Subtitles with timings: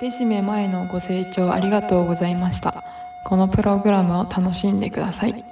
[0.00, 2.82] デシメ前のご清聴ありがとうございました。
[3.24, 5.51] このプログラムを楽しんでください。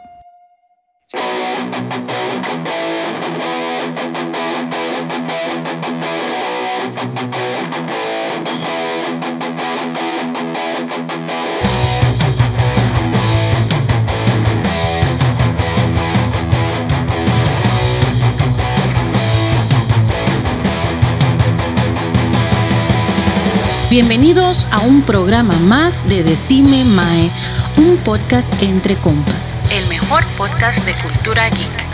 [23.91, 27.29] Bienvenidos a un programa más de Decime Mae,
[27.77, 29.59] un podcast entre compas.
[29.73, 31.89] El mejor podcast de cultura geek.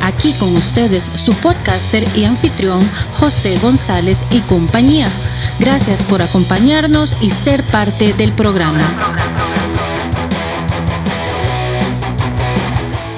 [0.00, 2.80] Aquí con ustedes su podcaster y anfitrión
[3.18, 5.06] José González y compañía.
[5.58, 8.80] Gracias por acompañarnos y ser parte del programa.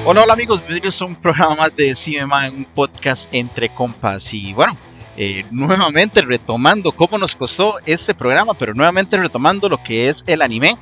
[0.05, 4.35] Hola, hola amigos, bienvenidos a un programa más de CMA, un podcast entre compas.
[4.35, 4.77] Y bueno,
[5.17, 10.43] eh, nuevamente retomando cómo nos costó este programa, pero nuevamente retomando lo que es el
[10.43, 10.77] anime.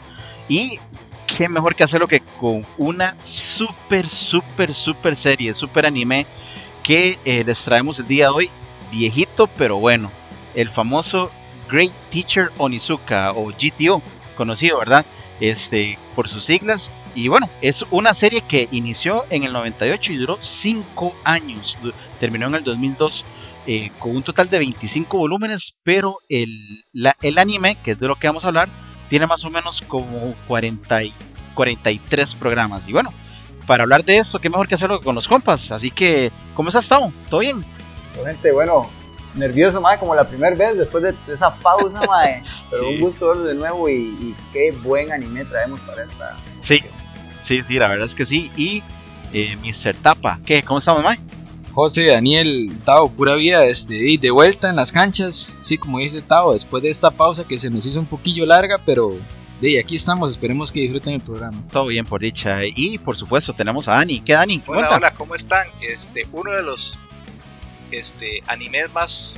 [0.49, 0.79] Y
[1.27, 6.27] qué mejor que hacerlo que con una super, super, super serie, super anime
[6.83, 8.51] que eh, les traemos el día de hoy.
[8.91, 10.11] Viejito, pero bueno,
[10.55, 11.31] el famoso
[11.69, 14.03] Great Teacher Onizuka o GTO,
[14.37, 15.05] conocido, ¿verdad?
[15.41, 16.93] Este, por sus siglas.
[17.15, 21.79] Y bueno, es una serie que inició en el 98 y duró 5 años.
[22.21, 23.25] Terminó en el 2002
[23.67, 28.07] eh, con un total de 25 volúmenes, pero el, la, el anime, que es de
[28.09, 28.69] lo que vamos a hablar,
[29.09, 31.15] tiene más o menos como 40 y
[31.55, 32.89] 43 programas.
[32.89, 33.13] Y bueno,
[33.67, 35.71] para hablar de eso, qué mejor que hacerlo con los compas.
[35.71, 37.13] Así que, ¿cómo has estado?
[37.31, 37.65] ¿Todo bien?
[38.25, 38.89] Gente, bueno,
[39.35, 42.43] nervioso, mae, como la primera vez después de, esa pausa, mae.
[42.71, 42.95] Pero Sí.
[42.95, 46.37] un gusto verlo de nuevo y, y qué buen anime traemos para esta.
[46.59, 46.81] Sí,
[47.39, 48.51] sí, sí, la verdad es que sí.
[48.57, 48.83] Y
[49.33, 49.95] eh, Mr.
[49.97, 50.63] Tapa, ¿qué?
[50.63, 51.23] ¿Cómo estamos, Mike?
[51.75, 56.23] José, Daniel, Tao, pura vida, este, y de vuelta en las canchas, sí, como dice
[56.23, 59.19] Tao, después de esta pausa que se nos hizo un poquillo larga, pero
[59.61, 61.63] de aquí estamos, esperemos que disfruten el programa.
[61.73, 62.61] Todo bien por dicha.
[62.65, 64.21] Y por supuesto tenemos a Dani.
[64.21, 64.63] ¿Qué Dani?
[64.67, 64.97] Hola, Cuenta.
[64.97, 65.67] hola, ¿cómo están?
[65.81, 66.99] Este, uno de los
[67.91, 69.37] este, animes más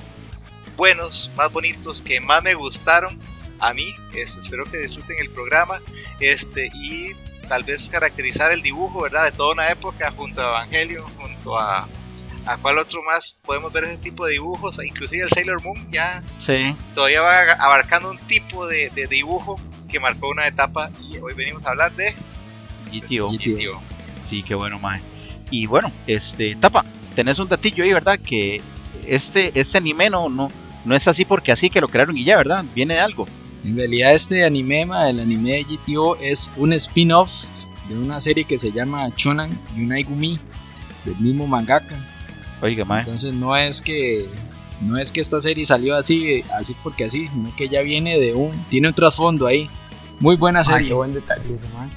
[0.77, 3.19] buenos, más bonitos, que más me gustaron
[3.61, 3.87] a mí.
[4.15, 5.81] Este, espero que disfruten el programa.
[6.21, 7.13] Este, y
[7.49, 9.27] tal vez caracterizar el dibujo, ¿verdad?
[9.27, 11.89] De toda una época, junto a Evangelion, junto a.
[12.47, 14.79] ¿A cuál otro más podemos ver ese tipo de dibujos?
[14.85, 16.75] Inclusive el Sailor Moon ya Sí.
[16.95, 21.65] todavía va abarcando un tipo de, de dibujo que marcó una etapa y hoy venimos
[21.65, 22.15] a hablar de
[22.93, 23.29] GTO.
[23.33, 23.81] GTO.
[24.25, 25.01] Sí, qué bueno, Mae.
[25.51, 26.85] Y bueno, este, Tapa,
[27.15, 28.19] tenés un datillo ahí, ¿verdad?
[28.19, 28.61] Que
[29.07, 30.49] este, este anime no, no,
[30.85, 32.65] no es así porque así que lo crearon y ya, ¿verdad?
[32.75, 33.27] Viene de algo.
[33.65, 37.45] En realidad este anime, ma, el anime de GTO, es un spin-off
[37.89, 40.39] de una serie que se llama Shonan Yunai Gumi,
[41.05, 41.97] del mismo mangaka.
[42.63, 43.01] Oiga, Mae.
[43.01, 44.29] Entonces no es que
[44.81, 48.35] no es que esta serie salió así, así porque así, sino que ya viene de
[48.35, 49.71] un, tiene un trasfondo ahí.
[50.21, 50.89] Muy buena serie.
[50.89, 51.43] qué buen detalle.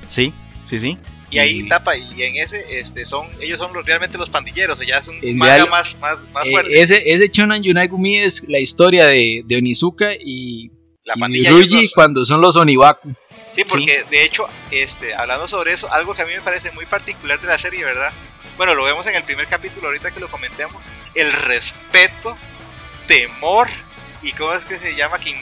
[0.08, 0.98] Sí, sí, sí.
[1.32, 4.84] Y ahí tapa, y en ese, este, son, ellos son los, realmente los pandilleros, o
[4.84, 6.82] ya es un En manga real- más, más, más Eh, fuerte.
[6.82, 10.72] ese, ese Shonan Yunai Gumi es la historia de, de Onizuka y,
[11.06, 11.92] la y pandilla dos.
[11.94, 13.14] cuando son los Onibaku.
[13.56, 16.86] Sí, porque de hecho, este, hablando sobre eso, algo que a mí me parece muy
[16.88, 18.12] particular de la serie, ¿verdad?
[18.60, 20.84] Bueno, lo vemos en el primer capítulo, ahorita que lo comentemos.
[21.16, 22.36] El respeto,
[23.08, 23.70] temor,
[24.22, 25.34] y cómo es que se llama, que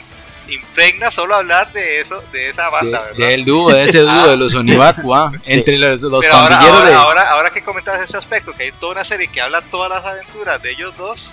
[0.46, 3.26] impregna solo hablar de eso, de esa banda, De- ¿verdad?
[3.26, 6.84] del dúo, de ese dúo de los Onibaku, ah, entre los, los Pero ahora, ahora,
[6.90, 6.94] de...
[6.94, 10.06] ahora, ahora que comentas ese aspecto, que hay toda una serie que habla todas las
[10.06, 11.32] aventuras de ellos dos,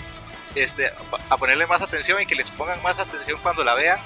[0.55, 0.91] este,
[1.29, 3.99] a ponerle más atención y que les pongan más atención cuando la vean,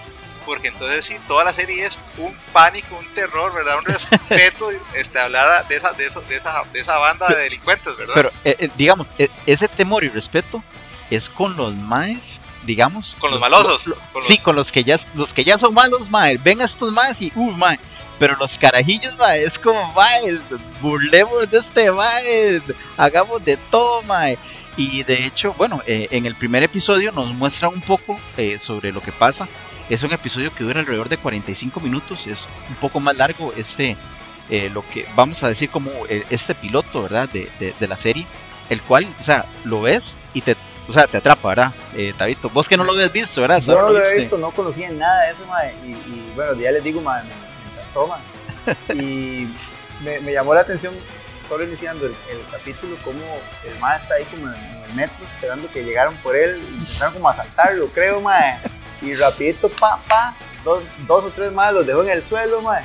[0.45, 3.77] porque entonces sí, toda la serie es un pánico, un terror, ¿verdad?
[3.79, 7.95] Un respeto, este, hablada de esa, de, eso- de esa, de esa banda de delincuentes,
[7.97, 8.13] ¿verdad?
[8.16, 10.63] Pero, eh, eh, digamos, eh, ese temor y respeto
[11.09, 13.16] es con los maes, digamos.
[13.19, 15.73] Con los malosos, lo- con sí, los- con los que ya los que ya son
[15.73, 16.38] malos, mae.
[16.38, 17.79] Ven a estos maes y, uh, mae.
[18.19, 20.38] Pero los carajillos, mae, es como, mae,
[20.81, 22.61] burlemos de este mae,
[22.97, 24.38] hagamos de todo, mae.
[24.77, 28.91] Y de hecho, bueno, eh, en el primer episodio nos muestra un poco eh, sobre
[28.91, 29.47] lo que pasa.
[29.89, 33.97] Es un episodio que dura alrededor de 45 minutos, es un poco más largo este,
[34.50, 37.27] eh, lo que vamos a decir como eh, este piloto, ¿verdad?
[37.30, 38.25] De, de- de la serie,
[38.69, 40.56] el cual, o sea, lo ves y te,
[40.88, 41.74] o sea, te atrapa, ¿verdad?
[41.95, 43.59] Eh, Tabito, vos que no lo habías visto, ¿verdad?
[43.62, 44.15] Yo no lo viste.
[44.19, 45.74] visto, no conocía nada de eso, mae.
[45.83, 48.19] Y, y bueno, ya les digo, mae, me, me encantó, mae.
[49.03, 49.47] Y
[50.03, 50.94] me, me llamó la atención,
[51.47, 53.19] solo iniciando el, el capítulo, cómo
[53.68, 56.62] el mae está ahí como en, en el metro, esperando que llegaran por él.
[56.71, 58.59] Y empezaron como a asaltarlo, creo, mae.
[59.01, 62.84] Y rapidito, pa, pa, dos, dos o tres más los dejó en el suelo, mae.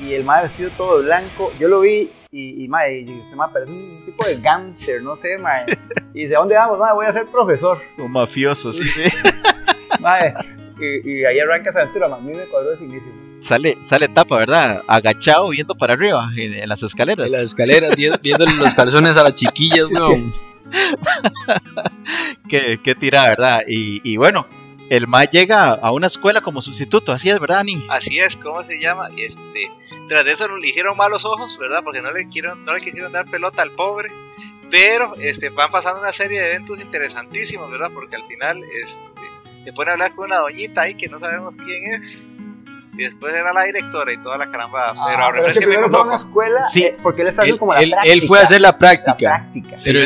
[0.00, 3.48] Y el mae vestido todo blanco, yo lo vi y, y mae, y este mae
[3.52, 5.66] parece un tipo de gángster, no sé, mae.
[6.14, 6.94] Y dice, ¿a dónde vamos, mae?
[6.94, 7.80] Voy a ser profesor.
[7.98, 9.10] Un mafioso, sí, sí.
[10.00, 10.32] Mae,
[10.80, 12.16] y, y ahí arranca esa aventura, ma.
[12.16, 13.10] a mí me cuadró ese inicio.
[13.40, 14.82] Sale, sale tapa, ¿verdad?
[14.86, 17.26] Agachado viendo para arriba en, en las escaleras.
[17.26, 20.32] En las escaleras, vi- viéndole los calzones a las chiquillas, weón.
[22.48, 23.62] Qué, qué tirada, ¿verdad?
[23.68, 24.46] Y, y bueno,
[24.90, 27.86] el ma llega a una escuela como sustituto, así es, ¿verdad, Ani?
[27.88, 29.08] Así es, ¿cómo se llama?
[29.16, 29.70] Este,
[30.08, 31.80] tras de eso le hicieron malos ojos, ¿verdad?
[31.82, 34.10] Porque no le, quieren, no le quisieron dar pelota al pobre.
[34.70, 37.90] Pero este, van pasando una serie de eventos interesantísimos, ¿verdad?
[37.94, 39.02] Porque al final este,
[39.64, 42.34] se pone a hablar con una doñita ahí que no sabemos quién es.
[42.94, 44.92] Y después era la directora y toda la caramba.
[44.92, 46.82] pero Ah, pero es que primero fue a una escuela, Sí.
[46.82, 48.12] eh, porque él está haciendo Él, como la él- práctica.
[48.12, 49.14] él fue a hacer la la práctica.
[49.52, 49.76] práctica.
[49.76, 50.00] Sí, Pero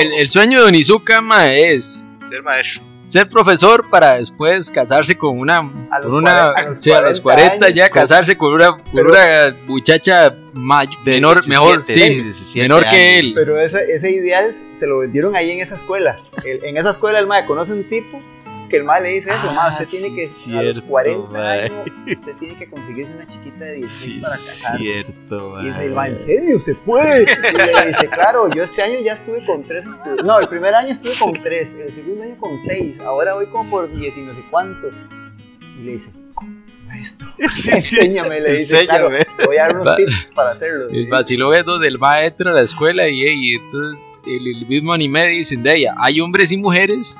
[0.00, 2.82] el, el sueño de Onizuka, ma, es Ser maestro.
[3.02, 5.58] Ser profesor para después casarse con una,
[5.90, 8.52] A los con una 40, a los sí, a los 40 40 ya casarse con
[8.52, 13.32] una, con una muchacha may- De menor, 17, mejor, sí, 17 menor que él.
[13.34, 16.18] Pero ese, ese ideal se lo vendieron ahí en esa escuela.
[16.44, 18.20] El- en esa escuela el mae conoce un tipo
[18.70, 21.28] que el mae le dice eso, Ah, usted tiene sí, que, a los cierto, 40
[21.38, 21.60] mae.
[21.64, 24.78] años, usted tiene que conseguirse una chiquita de 16 Sí, para casarse.
[24.78, 26.58] cierto, Y dice, mae, ¿en serio?
[26.58, 27.22] ¿Se puede?
[27.24, 30.24] Y le dice, claro, yo este año ya estuve con tres estudiantes.
[30.24, 33.68] No, el primer año estuve con tres, el segundo año con seis, ahora voy como
[33.68, 34.88] por 10 y no sé cuánto.
[35.78, 36.10] Y le dice,
[36.86, 39.36] maestro, enséñame, le dice, claro, Enséñame.
[39.38, 40.88] te voy a dar unos Va- tips para hacerlo.
[40.90, 44.92] El vacilón es donde el maestro a la escuela y, y entonces el, el mismo
[44.92, 47.18] anime dicen de ella, hay hombres y mujeres,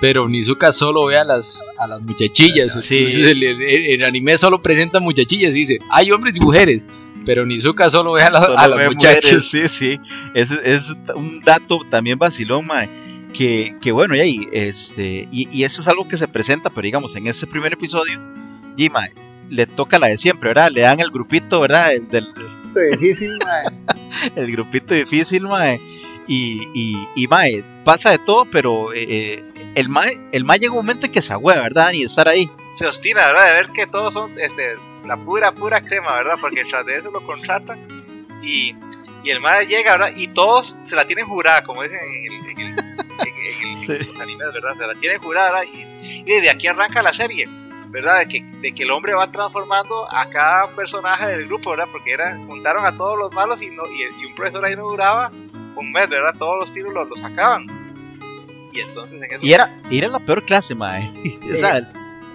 [0.00, 2.72] pero Nizuka solo ve a las, a las muchachillas.
[2.84, 3.04] Sí.
[3.22, 6.88] El, el- el anime solo presenta muchachillas y dice, hay hombres y mujeres,
[7.24, 9.24] pero Nizuka solo ve a, la- Solo a las muchachas.
[9.24, 10.00] mujeres, sí, sí.
[10.34, 12.88] Es, es un dato también vacilón, mae,
[13.32, 16.84] Que, que bueno, y, ahí, este, y, y eso es algo que se presenta, pero
[16.84, 18.20] digamos, en este primer episodio,
[18.76, 19.12] y mae,
[19.50, 20.70] le toca la de siempre, ¿verdad?
[20.70, 21.94] Le dan el grupito, ¿verdad?
[21.94, 22.26] El, del,
[22.92, 23.64] difícil, mae.
[24.36, 25.80] el grupito difícil, mae.
[26.26, 29.42] Y, y, y mae, pasa de todo, pero eh,
[29.74, 31.92] el mae, el mae llega un momento en que se agüea, ¿verdad?
[31.92, 32.48] Y estar ahí.
[32.76, 33.46] Se obstina, ¿verdad?
[33.48, 34.74] De ver que todos son este,
[35.04, 36.36] la pura, pura crema, ¿verdad?
[36.40, 37.86] Porque tras de eso lo contratan
[38.42, 38.74] y,
[39.22, 40.12] y el madre llega, ¿verdad?
[40.16, 43.76] Y todos se la tienen jurada, como dicen en, el, en, el- en- en el-
[43.76, 43.92] Sí.
[43.92, 44.74] en los animes, ¿verdad?
[44.78, 45.66] Se la tienen jurada, ¿verdad?
[45.74, 47.46] Y, y desde aquí arranca la serie,
[47.88, 48.20] ¿verdad?
[48.20, 51.88] De que, de que el hombre va transformando a cada personaje del grupo, ¿verdad?
[51.92, 54.84] Porque era, juntaron a todos los malos y, no, y, y un profesor ahí no
[54.88, 55.30] duraba
[55.76, 56.34] un mes, ¿verdad?
[56.38, 57.66] Todos los tiros los, los sacaban.
[58.72, 59.44] Y entonces en eso...
[59.44, 61.12] Y era, y era la peor clase, mae.
[61.52, 61.80] o sea,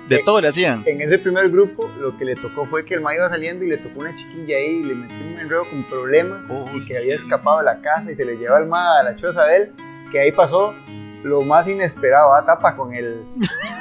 [0.08, 0.84] de Eh, todo le hacían.
[0.88, 3.70] En ese primer grupo, lo que le tocó fue que el mae iba saliendo y
[3.70, 6.98] le tocó una chiquilla ahí y le metió un enredo con problemas Uy, y que
[6.98, 7.24] había sí.
[7.26, 9.72] escapado de la casa y se le llevó al mae a la choza de él,
[10.12, 10.74] que ahí pasó
[11.24, 13.22] lo más inesperado, a tapa con el,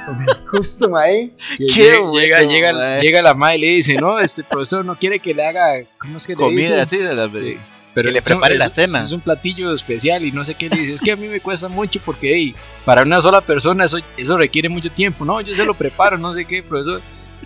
[0.06, 1.32] con el custom ahí.
[1.56, 3.00] Qué llega, bueno, llega, llega, mae.
[3.00, 6.16] llega la madre y le dice, no, este profesor no quiere que le haga, ¿cómo
[6.16, 6.80] es que le Comida dice?
[6.80, 7.56] así de las Sí.
[7.94, 9.02] Pero que le es prepare la es- cena.
[9.04, 10.92] Es un platillo especial y no sé qué le dice.
[10.94, 12.54] Es que a mí me cuesta mucho porque hey,
[12.84, 15.24] para una sola persona eso, eso requiere mucho tiempo.
[15.24, 17.00] No, yo se lo preparo, no sé qué, profesor.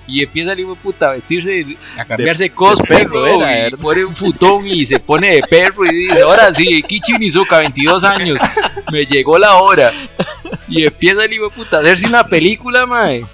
[0.07, 3.71] Y empieza el hijo de puta a vestirse, a cambiarse cosplay, perro weón, era, y
[3.73, 8.03] pone un futón y se pone de perro y dice, ahora sí, Kichi Nizuka, 22
[8.03, 8.39] años,
[8.91, 9.93] me llegó la hora.
[10.69, 13.25] Y empieza el hijo de puta a hacerse una película, mae.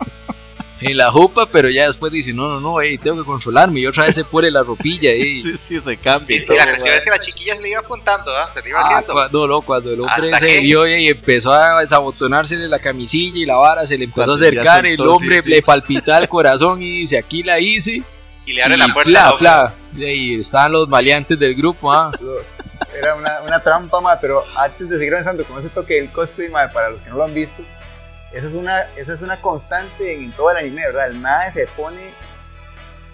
[0.81, 3.81] En la jupa, pero ya después dice, no, no, no, ey, tengo que consolarme.
[3.81, 5.43] Y otra vez se pone la ropilla, ey.
[5.43, 6.37] Sí, sí, se cambia.
[6.37, 8.55] Y, y y la cuestión es que la chiquilla se le iba apuntando, ¿verdad?
[8.55, 9.13] Se le iba Ah, haciendo.
[9.13, 10.61] cuando, no, cuando el hombre ¿Hasta se qué?
[10.61, 14.49] vio y empezó a desabotonársele la camisilla y la vara, se le empezó Cuando a
[14.49, 15.51] acercar, el soltó, hombre sí, sí.
[15.51, 18.03] le palpita el corazón y dice, aquí la hice.
[18.47, 19.39] Y le abre y la puerta pla, hombre.
[19.41, 19.75] pla.
[19.97, 22.13] Y ahí estaban los maleantes del grupo, ah.
[22.97, 26.49] Era una, una trampa, mae, pero antes de seguir avanzando con ese toque del cosplay,
[26.49, 27.63] mae, para los que no lo han visto,
[28.33, 31.09] eso es una, esa es una constante en, todo el anime, ¿verdad?
[31.09, 32.11] El mae se pone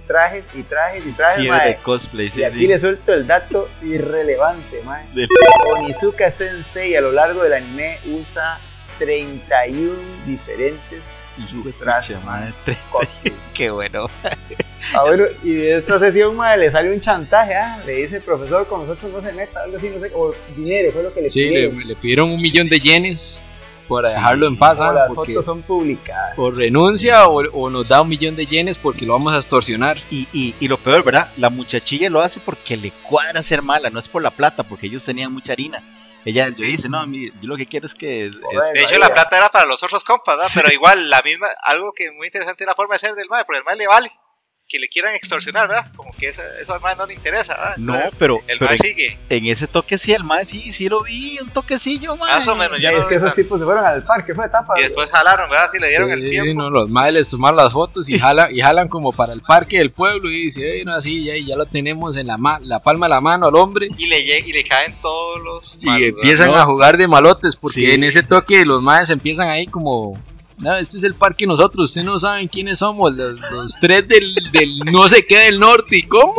[0.07, 1.69] trajes y trajes y trajes, Fiebre mae.
[1.69, 2.67] de cosplay, sí, y aquí sí.
[2.67, 5.05] le suelto el dato irrelevante, mae.
[5.15, 5.29] Del-
[5.77, 8.59] Onizuka Sensei a lo largo del anime usa
[8.99, 9.93] 31
[10.27, 11.01] diferentes
[11.81, 13.37] trajes, mae, madre, tre- cosplays.
[13.55, 14.07] Qué bueno.
[14.95, 17.81] Ah, bueno, y de esta sesión, mae, le sale un chantaje, ¿ah?
[17.87, 21.03] Le dice, profesor, con nosotros no se meta, algo así, no sé, o dinero, fue
[21.03, 21.89] lo que le Sí, le, pidieron.
[21.89, 23.43] le pidieron un millón de yenes
[24.03, 24.15] Sí.
[24.15, 26.35] dejarlo en paz, ah, las porque fotos son publicadas.
[26.39, 29.99] o renuncia o, o nos da un millón de yenes porque lo vamos a extorsionar.
[30.11, 31.31] Y, y, y lo peor, ¿verdad?
[31.37, 34.87] La muchachilla lo hace porque le cuadra ser mala, no es por la plata, porque
[34.87, 35.83] ellos tenían mucha harina.
[36.25, 38.27] Ella le dice, no, a mí, yo lo que quiero es que...
[38.27, 38.33] es-.
[38.73, 40.51] De hecho, la plata era para los otros compas, ¿verdad?
[40.55, 43.45] Pero igual, la misma, algo que muy interesante es la forma de ser del MAE,
[43.45, 44.13] porque el MAE le vale
[44.67, 45.87] que le quieran extorsionar, ¿verdad?
[45.95, 47.77] Como que eso, eso al MAE no le interesa, ¿verdad?
[47.77, 50.73] no, Entonces, pero, el pero MAE en, sigue, en ese toque sí, el mae sí,
[50.73, 52.31] sí lo vi, un toquecillo, mae.
[52.37, 52.79] más o menos.
[52.81, 54.73] Ya Ya es no- que esos tipos se fueron al parque, fue etapa.
[54.79, 55.69] y después jalaron, ¿verdad?
[55.73, 56.63] Sí, le dieron el Sí, tiempo.
[56.63, 59.79] no, los madres les toman las fotos y jalan, y jalan como para el parque
[59.79, 62.79] del pueblo y dice, "Ey, no, así ya, ya lo tenemos en la, ma- la
[62.81, 63.89] palma de la mano al hombre.
[63.99, 65.79] Y le, y le caen todos los.
[65.83, 66.57] Y malos, empiezan ¿no?
[66.57, 67.91] a jugar de malotes porque Sí.
[67.93, 70.19] en ese toque los madres empiezan ahí como
[70.59, 74.33] No, este es el parque nosotros, ustedes no saben quiénes somos, los, los tres del,
[74.53, 76.35] del no sé qué del norte, ¿y cómo?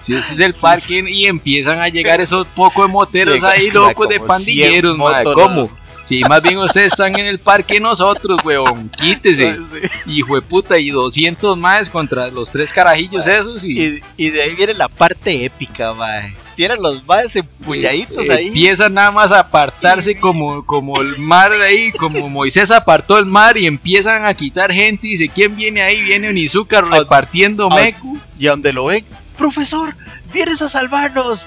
[0.00, 3.70] Si este es el parque y empiezan a llegar esos pocos de moteros Llega- ahí
[3.72, 5.68] locos de 100 pandilleros, motos, ¿cómo?
[6.00, 9.58] Si más bien ustedes están en el parque nosotros, weón, quítese.
[10.06, 13.80] Hijo de puta, y 200 más contra los tres carajillos esos y...
[13.82, 16.34] Y, y de ahí viene la parte épica, mae.
[16.58, 18.48] Tienen los maes empuñaditos ahí.
[18.48, 23.56] Empiezan nada más a apartarse como, como el mar ahí, como Moisés apartó el mar
[23.56, 26.02] y empiezan a quitar gente y dice, ¿quién viene ahí?
[26.02, 28.18] Viene Onizuka repartiendo mecu.
[28.40, 29.04] Y donde lo ven,
[29.36, 29.94] profesor,
[30.32, 31.46] vienes a salvarnos.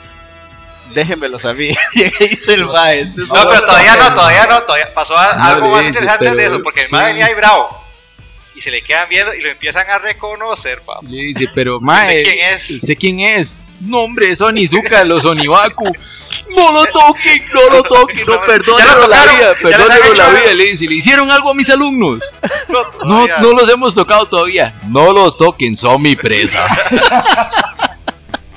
[0.95, 1.71] Déjenmelos a mí.
[2.21, 3.01] Dice el mae.
[3.01, 6.35] ese es No, pero todavía no, todavía no, todavía pasó No algo más dice, interesante
[6.35, 6.95] de eso, porque el sí.
[6.95, 7.83] mae venía ahí bravo.
[8.55, 11.05] Y se le quedan viendo y lo empiezan a reconocer, papá.
[11.05, 12.69] Le dice, pero mae, ¿Usted quién es?
[12.69, 13.57] ¿usted quién es?
[13.81, 15.91] No, hombre, es Onizuka los Onibaku.
[16.55, 20.53] No lo toquen, no lo toquen, no, perdónenlo la vida, perdónenlo la vida.
[20.53, 22.19] Le dice, ¿le hicieron algo a mis alumnos?
[23.05, 24.73] No, No, los hemos tocado todavía.
[24.87, 26.65] No los toquen, son mi presa.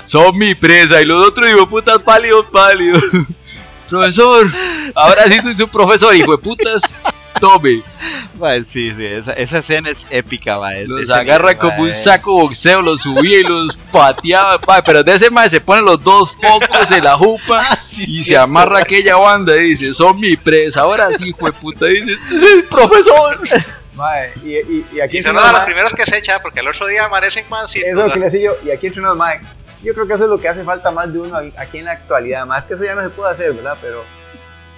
[0.02, 1.00] son mi presa.
[1.00, 3.02] Y los otros, hijo de putas, pálidos, pálidos.
[3.88, 4.52] profesor,
[4.94, 6.94] ahora sí soy su profesor, hijo de putas.
[7.40, 7.82] Tome.
[8.38, 10.86] Mae, sí, sí, esa, esa escena es épica, mae.
[10.86, 14.58] Los Ese agarra mae, como un saco boxeo, los subía y los pateaba.
[14.58, 17.62] pa, Pero de ese más se ponen los dos focos en la jupa.
[17.70, 18.82] Ah, sí, Y se amarra mae.
[18.82, 20.80] aquella banda y dice, son mi presa.
[20.82, 21.86] Ahora sí, hijo de puta.
[21.86, 23.38] Dice, este es el profesor.
[23.94, 26.66] Mae, y, y, y aquí Y son de los primeros que se echa, porque al
[26.66, 27.88] otro día amanecen mancitos.
[27.88, 29.40] Eso que les digo, y aquí entre nos, mae,
[29.84, 31.92] yo creo que eso es lo que hace falta más de uno aquí en la
[31.92, 33.78] actualidad, más que eso ya no se puede hacer, ¿verdad?
[33.80, 34.02] Pero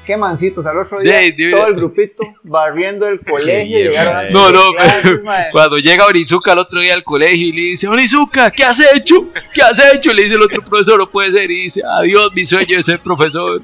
[0.07, 1.13] qué mancitos, al otro día
[1.51, 5.21] todo el grupito barriendo el colegio y a No, no, clases,
[5.53, 9.27] cuando llega Onizuka el otro día al colegio y le dice, Onizuka, ¿qué has hecho?
[9.53, 10.13] ¿Qué has hecho?
[10.13, 11.51] Le dice el otro profesor, no puede ser.
[11.51, 13.61] Y dice, adiós, mi sueño de ser profesor.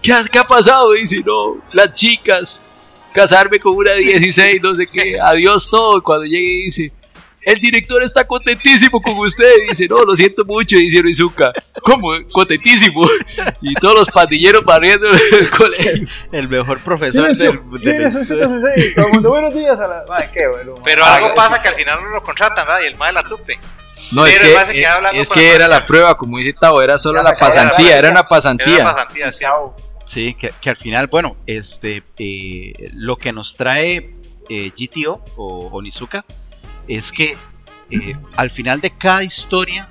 [0.00, 0.92] ¿Qué, has- qué ha pasado?
[0.92, 2.62] dice, no, las chicas,
[3.12, 5.98] casarme con una de 16, no sé qué, adiós todo.
[5.98, 6.92] Y cuando llega y dice,
[7.46, 9.50] el director está contentísimo con usted.
[9.64, 11.52] Y dice, no, lo siento mucho, dice Onizuka.
[11.82, 12.12] ¿Cómo?
[12.32, 13.08] Contentísimo.
[13.60, 16.06] Y todos los pandilleros barriendo el colegio.
[16.32, 18.94] El mejor profesor ¿Quién es del, del- es?
[18.94, 20.30] Todo el mundo, buenos días a la...
[20.32, 20.74] Qué bueno.
[20.84, 22.80] Pero algo pasa que al final no lo contratan, ¿verdad?
[22.84, 23.58] Y el mae la tupe.
[24.12, 27.22] No, es Pero que, es que la era la prueba, como dice Tavo, era solo
[27.22, 28.74] la pasantía, era una Era pasantía.
[28.82, 29.44] una pasantía, sí.
[30.04, 34.10] Sí, que, que al final, bueno, este, eh, lo que nos trae
[34.50, 36.24] eh, GTO o Onizuka
[36.88, 37.36] es que
[37.90, 39.88] eh, al final de cada historia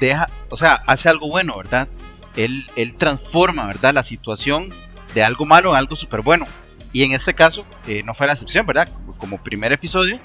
[0.00, 1.88] deja, o sea, hace algo bueno, ¿verdad?
[2.36, 3.94] Él, él transforma, ¿verdad?
[3.94, 4.72] La situación
[5.14, 6.46] de algo malo en algo súper bueno.
[6.92, 8.88] Y en este caso, eh, no fue la excepción, ¿verdad?
[9.18, 10.20] Como, primer episodio,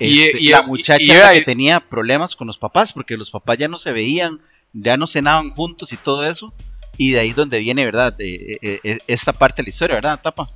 [0.00, 3.30] Y- este, y- la muchacha y- era que tenía problemas con los papás, porque los
[3.30, 4.40] papás ya no se veían,
[4.72, 6.52] ya no cenaban juntos y todo eso.
[6.96, 8.14] Y de ahí donde viene, ¿verdad?
[8.18, 10.48] Eh, esta parte de la historia, ¿verdad, Tapa?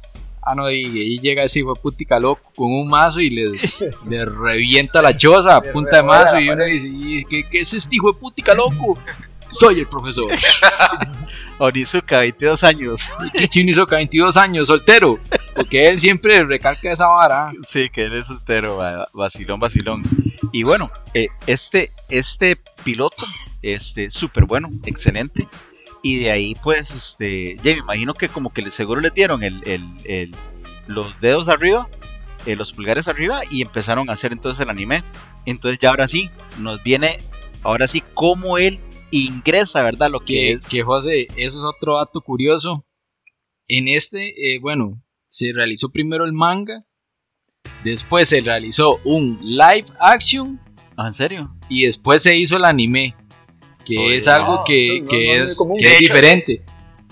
[0.44, 3.84] Ah, no, y ahí llega ese hijo de putica loco con un mazo y les,
[4.08, 6.38] les revienta la choza a punta de mazo.
[6.40, 8.98] Y uno dice, "¿Y ¿qué, ¿qué es este hijo de putica loco?
[9.48, 10.30] Soy el profesor.
[11.58, 13.12] Onizuka, 22 años.
[13.50, 15.18] Chino hizo 22 años, soltero.
[15.54, 17.52] Porque él siempre recalca esa vara.
[17.66, 20.02] Sí, que eres soltero, va- vacilón, vacilón.
[20.52, 23.24] Y bueno, eh, este, este piloto,
[23.62, 25.46] este, súper bueno, excelente.
[26.02, 29.62] Y de ahí, pues, este, ya me imagino que como que seguro les dieron el,
[29.66, 30.34] el- el-
[30.88, 31.88] los dedos arriba,
[32.46, 35.04] eh, los pulgares arriba, y empezaron a hacer entonces el anime.
[35.46, 36.28] Entonces ya ahora sí,
[36.58, 37.18] nos viene,
[37.62, 38.80] ahora sí, cómo él
[39.12, 40.10] ingresa, ¿verdad?
[40.10, 40.68] Lo que, Que, es...
[40.68, 42.84] que José, eso es otro dato curioso.
[43.68, 46.84] En este, eh, bueno, se realizó primero el manga.
[47.84, 50.60] Después se realizó un live action.
[50.96, 51.56] Ah, ¿En serio?
[51.68, 53.16] y después se hizo el anime,
[53.84, 56.62] que Oye, es algo no, que, no- que no es que es hecho, diferente.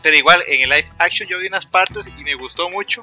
[0.03, 3.03] Pero igual, en el live action yo vi unas partes y me gustó mucho.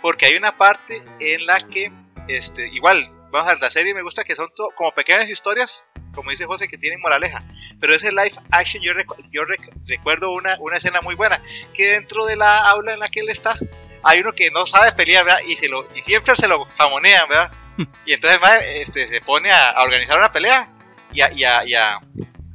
[0.00, 1.90] Porque hay una parte en la que,
[2.28, 5.84] este, igual, vamos a ver, la serie me gusta que son to- como pequeñas historias,
[6.14, 7.44] como dice José, que tienen moraleja.
[7.80, 11.42] Pero ese live action yo, recu- yo rec- recuerdo una, una escena muy buena,
[11.74, 13.56] que dentro de la aula en la que él está,
[14.04, 15.40] hay uno que no sabe pelear, ¿verdad?
[15.46, 17.52] Y, se lo, y siempre se lo jamonean, ¿verdad?
[18.06, 18.40] Y entonces
[18.74, 20.68] este, se pone a, a organizar una pelea
[21.12, 21.98] y a, y a, y a-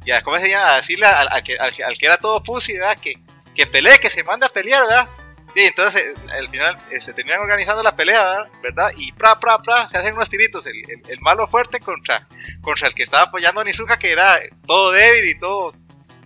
[0.04, 0.72] y a- ¿cómo se llama?
[0.74, 2.96] A decirle al, que, al, que, era todo pussy, ¿verdad?
[2.98, 3.14] Que,
[3.54, 5.08] que pelee, que se manda a pelear, ¿verdad?
[5.56, 8.90] Y entonces al final se terminan organizando la pelea, ¿verdad?
[8.96, 10.66] Y pra, pra, pra, se hacen unos tiritos.
[10.66, 12.26] El, el- el malo fuerte contra,
[12.60, 15.72] contra el que estaba apoyando a Nizuka, que era todo débil y todo,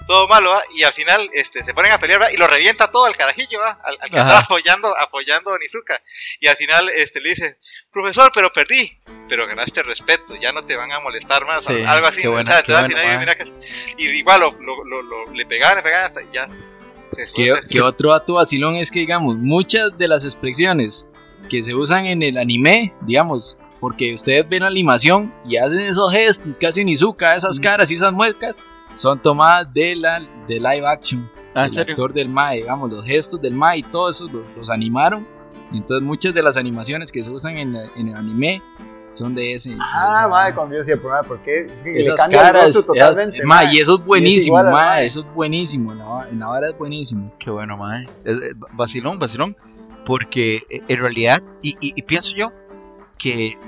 [0.09, 0.53] todo malo.
[0.75, 2.27] Y al final este, se ponen a pelear.
[2.33, 3.63] Y lo revienta todo el carajillo.
[3.63, 6.03] Al, al que estaba apoyando, apoyando a Nizuka.
[6.41, 7.59] Y al final este, le dice,
[7.93, 8.99] profesor, pero perdí.
[9.29, 12.23] Pero ganaste respeto, ya no te van a molestar más, Sí, algo así.
[12.23, 13.19] qué buena- O sea, qué al final, mae.
[13.19, 13.45] mira que,
[13.99, 16.49] y igual lo, lo, lo- lo- le pegaban, le pegaban hasta ya.
[16.91, 21.09] Se se- que otro dato vacilón es que, digamos, muchas de las expresiones
[21.51, 26.11] que se usan en el anime, digamos, porque ustedes ven la animación y hacen esos
[26.11, 28.57] gestos que hace Onizuka, esas caras y esas muecas,
[28.99, 31.31] son tomadas de la de live action.
[31.55, 31.93] Ah, ¿en el serio?
[31.95, 35.27] actor del Mae, digamos, los gestos del Mae y todo eso los, los animaron.
[35.73, 38.63] Entonces muchas de las animaciones que se usan en, el- en el anime
[39.09, 39.71] son de ese.
[39.71, 41.67] de Ah, ese- madre, cuando yo decía, pero madre, ¿por qué?
[41.83, 43.75] Sí, esas caras, esas- totalmente, mae, mae.
[43.75, 45.07] y eso es buenísimo, igual al mae, mae.
[45.07, 47.33] eso es buenísimo, en la, en la vara es buenísimo.
[47.39, 48.07] Qué bueno, mae.
[48.25, 49.57] Es, es vacilón, vacilón.
[50.05, 52.53] Porque eh, en realidad, y, y- y pienso yo
[53.19, 53.59] que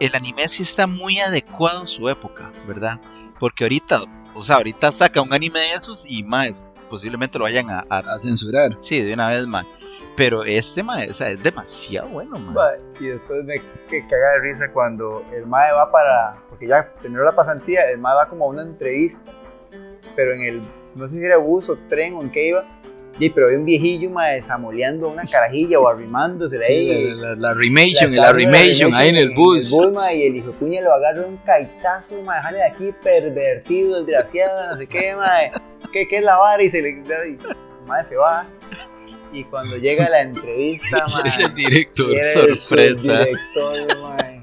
[0.00, 3.00] el anime sí está muy adecuado a su época, ¿verdad?
[3.40, 4.02] Porque ahorita,
[4.38, 7.98] o sea, ahorita saca un anime de esos y más, posiblemente lo vayan a, a-
[8.14, 8.70] A censurar.
[8.78, 9.66] sí, de una vez más.
[10.16, 12.78] Pero este, mae, o sea, es demasiado bueno, mae.
[12.98, 13.54] Y después me
[13.88, 17.98] que caga de risa cuando el mae va para, porque ya terminó la pasantía, el
[17.98, 19.30] mae va como a una entrevista,
[20.16, 20.62] pero en el,
[20.96, 22.64] no sé si era bus o tren o en qué iba,
[23.18, 27.04] y pero había un viejillo mae samoleando a una carajilla o arrimándose Sí, ahí.
[27.14, 29.74] la, la, la remation, La la ahí en el bus.
[29.92, 34.70] mae, y el hijo puña lo agarra un caitazo, mae, jale de aquí, pervertido, desgraciado,
[34.70, 35.50] no sé qué, mae.
[35.92, 36.62] ¿Qué, qué es la vara?
[36.62, 37.38] Y se le y, el
[37.86, 38.46] mae se va.
[39.32, 42.14] Y cuando llega la entrevista, mae, Eres el director.
[42.14, 43.18] el sorpresa.
[43.24, 44.42] subdirector, mae.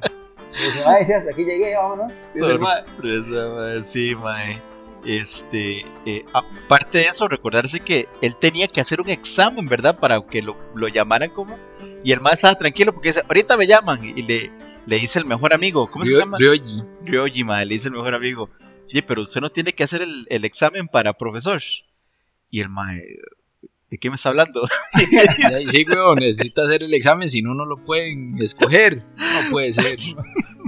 [0.57, 2.11] Y dice, mae, sí, hasta aquí llegué, vámonos.
[2.11, 2.41] El.
[2.41, 4.57] Sorpresa, mae, sí, mae.
[5.05, 9.99] Este, eh, aparte de eso, recordarse que él tenía que hacer un examen, ¿verdad?
[9.99, 11.57] Para que lo, lo llamaran como.
[12.03, 14.03] Y el mae estaba tranquilo porque dice, ahorita me llaman.
[14.03, 14.51] Y le,
[14.85, 16.37] le dice el mejor amigo, ¿cómo se llama?
[16.39, 16.83] Ryoji.
[17.03, 18.49] Ryoji, mae, le dice el mejor amigo.
[18.87, 21.61] Oye, pero usted no tiene que hacer el, el examen para profesor.
[22.49, 23.03] Y el mae,
[23.89, 24.67] ¿de qué me está hablando?
[25.71, 29.03] Sí, weón, necesita hacer el examen, si no, no lo pueden escoger.
[29.17, 29.99] No puede ser.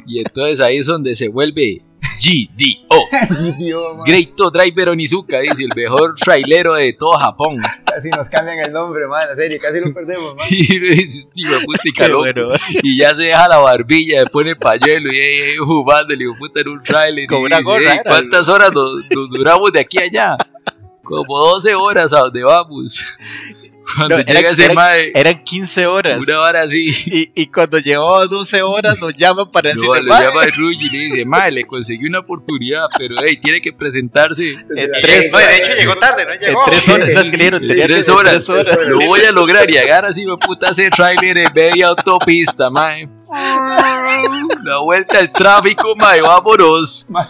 [0.10, 1.82] Y entonces ahí es donde se vuelve
[2.19, 4.03] GDO.
[4.05, 7.57] Great Driver Onizuka, dice el mejor trailero de todo Japón.
[7.86, 10.47] Casi nos cambian el nombre, mae, la serie, casi lo perdemos, mae.
[10.51, 12.19] Y dice, "Este puta, y Qué caló".
[12.19, 12.50] bueno.
[12.83, 16.62] Y ya se deja la barbilla, le pone pañuelo y ahí, jugando, le digo, puta,
[16.62, 17.27] en un trailer.
[17.27, 20.03] Con y una dice, gorra "Ey, era, ¿Cuántas horas nos, nos duramos de aquí a
[20.03, 20.38] allá?
[21.03, 23.03] Como 12 horas a donde vamos.
[23.95, 26.19] Cuando No, llega ese era- mae, Eran 15 horas.
[26.19, 26.88] una hora así.
[27.06, 30.86] Y, y cuando llevaba 12 horas nos llaman para No, decirle, lo "Mae, llama Rugy
[30.86, 35.32] y le dice, mae, le conseguí una oportunidad, pero hey, tiene que presentarse la tres-
[35.32, 36.62] No, de hecho llegó tarde, no en llegó.
[36.65, 37.62] tres horas, ¿sabes que le dijeron?
[37.63, 38.34] en Tenía tres horas.
[38.34, 38.78] tres horas.
[38.89, 43.08] Lo voy a lograr y agarra así, me puta, ese trailer en media autopista, mae.
[44.63, 47.06] La vuelta al tráfico, mae, vámonos.
[47.10, 47.28] Mae,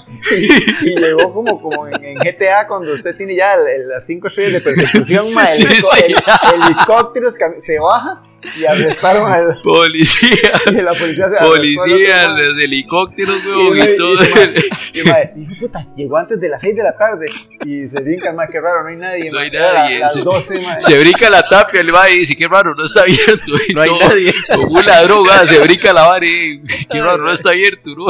[0.82, 4.28] y llegó como, como en, en GTA cuando usted tiene ya el- el- las cinco
[4.28, 6.04] estrellas de persecución, mae, el, Sí, sí.
[6.06, 8.22] el- helicópteros cam- se baja
[8.56, 12.26] y arrestaron al Policía, y la policía se policía,
[12.62, 14.19] helicópteros, weón, Y, y todo.
[14.93, 17.26] y, mae, y, puta, llegó antes de las 6 de la tarde
[17.65, 20.60] y se brinca, más que raro, no hay nadie, No hay nadie, las se- 12,
[20.62, 20.82] mae.
[20.82, 23.54] Se brinca la tapia, el mae y dice, qué raro, no está abierto.
[23.67, 24.00] y No hay todo.
[24.08, 24.34] nadie.
[24.54, 28.06] Como un ladrón, ah, se brinca la vara y qué raro, no está abierto, ¿no?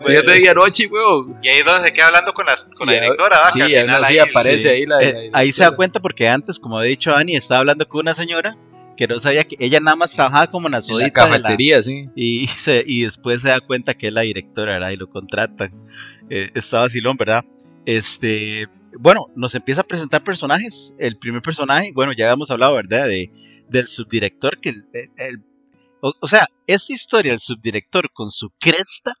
[0.00, 1.36] Si es medianoche, weón.
[1.42, 3.50] Y ahí es donde se queda hablando con, las, con la directora, ¿va?
[3.50, 4.68] Sí, al ahí aparece sí.
[4.68, 7.60] ahí la, Eh, la- ahí se da cuenta porque antes, como había dicho Dani, estaba
[7.60, 8.56] hablando con una señora
[8.96, 11.36] que no sabía que ella nada más trabajaba como la en la sodita de la-
[11.42, 12.08] cafetería, sí.
[12.14, 14.90] y, se, y después se da cuenta que es la directora, ¿verdad?
[14.90, 15.72] Y lo contratan.
[16.30, 17.44] Eh, está vacilón, ¿verdad?
[17.86, 18.66] Este,
[18.98, 20.94] bueno, nos empieza a presentar personajes.
[20.98, 23.06] El primer personaje, bueno, ya habíamos hablado, ¿verdad?
[23.06, 23.30] De,
[23.68, 24.84] del subdirector, que el,
[25.16, 25.42] el-
[26.00, 29.14] o, o sea, esta historia del subdirector con su cresta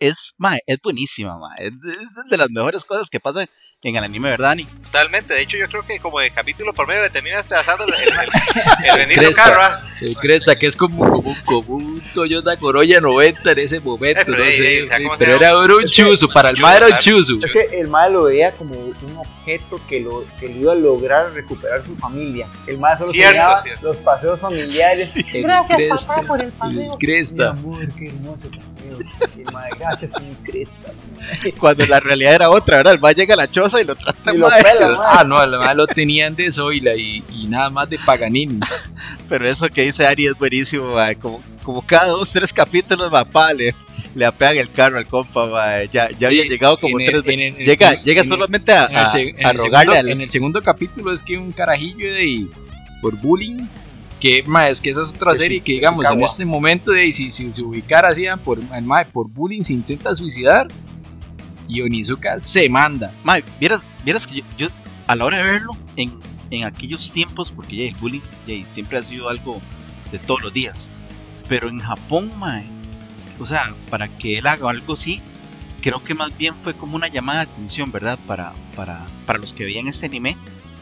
[0.00, 1.66] es, mae, es buenísima, mae.
[1.66, 3.46] Es, es de las mejores cosas que pasan
[3.82, 4.64] en el anime, ¿verdad, Dani?
[4.64, 5.32] Totalmente.
[5.32, 8.00] De hecho, yo creo que como de capítulo por medio le terminas despedazando el, el,
[8.90, 9.42] el, bendito Cresta.
[9.42, 9.82] carro, ¿va?
[10.02, 14.36] El Cresta, que es como, como, como un Toyota Corolla 90 en ese momento, pero
[14.36, 16.86] no ahí, sé, sí, ¿cómo se pero era, era un chuzo, para el mae era
[16.88, 17.38] un chuzo.
[17.42, 20.76] Es que el mae lo veía como un objeto que lo, que le iba a
[20.76, 22.48] lograr recuperar su familia.
[22.66, 23.86] El mae solo Cierto, cierto.
[23.86, 25.14] los paseos familiares.
[25.32, 26.92] Gracias, Cresta, papá, por el el paseo.
[26.92, 27.50] Mi Cresta.
[27.50, 28.79] amor, qué hermoso paseo.
[30.44, 30.92] Cresta.
[31.58, 32.94] Cuando la realidad era otra, ¿verdad?
[32.94, 34.62] El mae llega a la choza y lo trata Y lo mal.
[34.62, 34.98] pela.
[35.04, 38.58] Ah, no, el mae lo tenían de Zoila y, y nada más de Paganini.
[39.28, 40.94] Pero eso que dice Ari es buenísimo.
[41.20, 43.74] Como, como cada dos, tres capítulos, papá, le,
[44.14, 45.84] le apegan el carro al compa.
[45.84, 47.58] Ya, ya había Sí, llegado como el- tres veces.
[47.58, 48.96] el- Llega, en- llega solamente a, En el,
[49.44, 50.08] a- a el rogarle segundo, al.
[50.08, 52.46] en el segundo capítulo es que un carajillo de
[53.00, 53.66] por bullying
[54.20, 56.90] que ma, es que esa es otra De serie Shi- que digamos en este momento
[56.92, 60.68] de si, si se ubicara así ah, por el mae, por bullying se intenta suicidar
[61.66, 64.68] y Onizuka se manda Mae, vieras, vieras que yo, yo,
[65.06, 66.12] a la hora de verlo, en,
[66.50, 69.60] en aquellos tiempos, porque ya el bullying ya, siempre ha sido algo
[70.12, 70.90] de todos los días.
[71.48, 72.64] Pero en Japón, mae,
[73.38, 75.20] o sea, para que él haga algo así,
[75.80, 78.18] creo que más bien fue como una llamada de atención, ¿verdad?
[78.26, 80.36] Para, para, para los que veían este anime,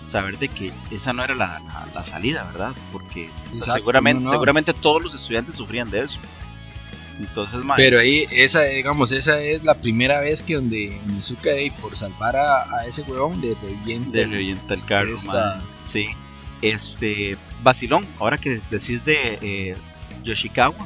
[0.09, 2.73] saber de que esa no era la, la- la salida, ¿verdad?
[2.93, 4.31] Porque seguramente, no, no.
[4.33, 6.19] seguramente todos los estudiantes sufrían de eso.
[7.21, 12.37] Entonces, Pero ahí, esa, digamos, esa es la primera vez que donde Mizuka, por salvar
[12.37, 14.11] a, a ese huevón, le revienta.
[14.11, 15.59] de el- revienta el carro, esta-.
[15.85, 16.09] Sí.
[16.63, 19.75] Este, Basilón, ahora que decís de eh,
[20.25, 20.77] Yoshikawa,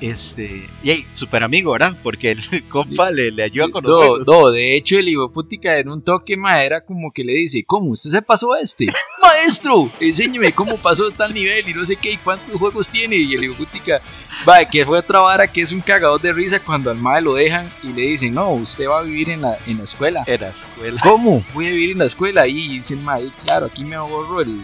[0.00, 1.96] este, yay, super amigo, ¿verdad?
[2.02, 4.26] Porque el compa le, le ayuda con los No, juegos.
[4.26, 7.90] no, de hecho el hipoputica en un toque ma, era como que le dice, ¿cómo?
[7.90, 8.86] ¿Usted se pasó a este?
[9.22, 13.16] Maestro, enséñeme cómo pasó tal nivel y no sé qué, y cuántos juegos tiene.
[13.16, 14.00] Y el hipoputica,
[14.48, 17.34] va, que fue otra vara que es un cagador de risa cuando al mae lo
[17.34, 20.24] dejan y le dicen, no, usted va a vivir en la, en la escuela.
[20.26, 21.00] Era escuela.
[21.02, 21.44] ¿Cómo?
[21.54, 22.46] Voy a vivir en la escuela.
[22.46, 24.60] Y dicen, mae, claro, aquí me ahorro el,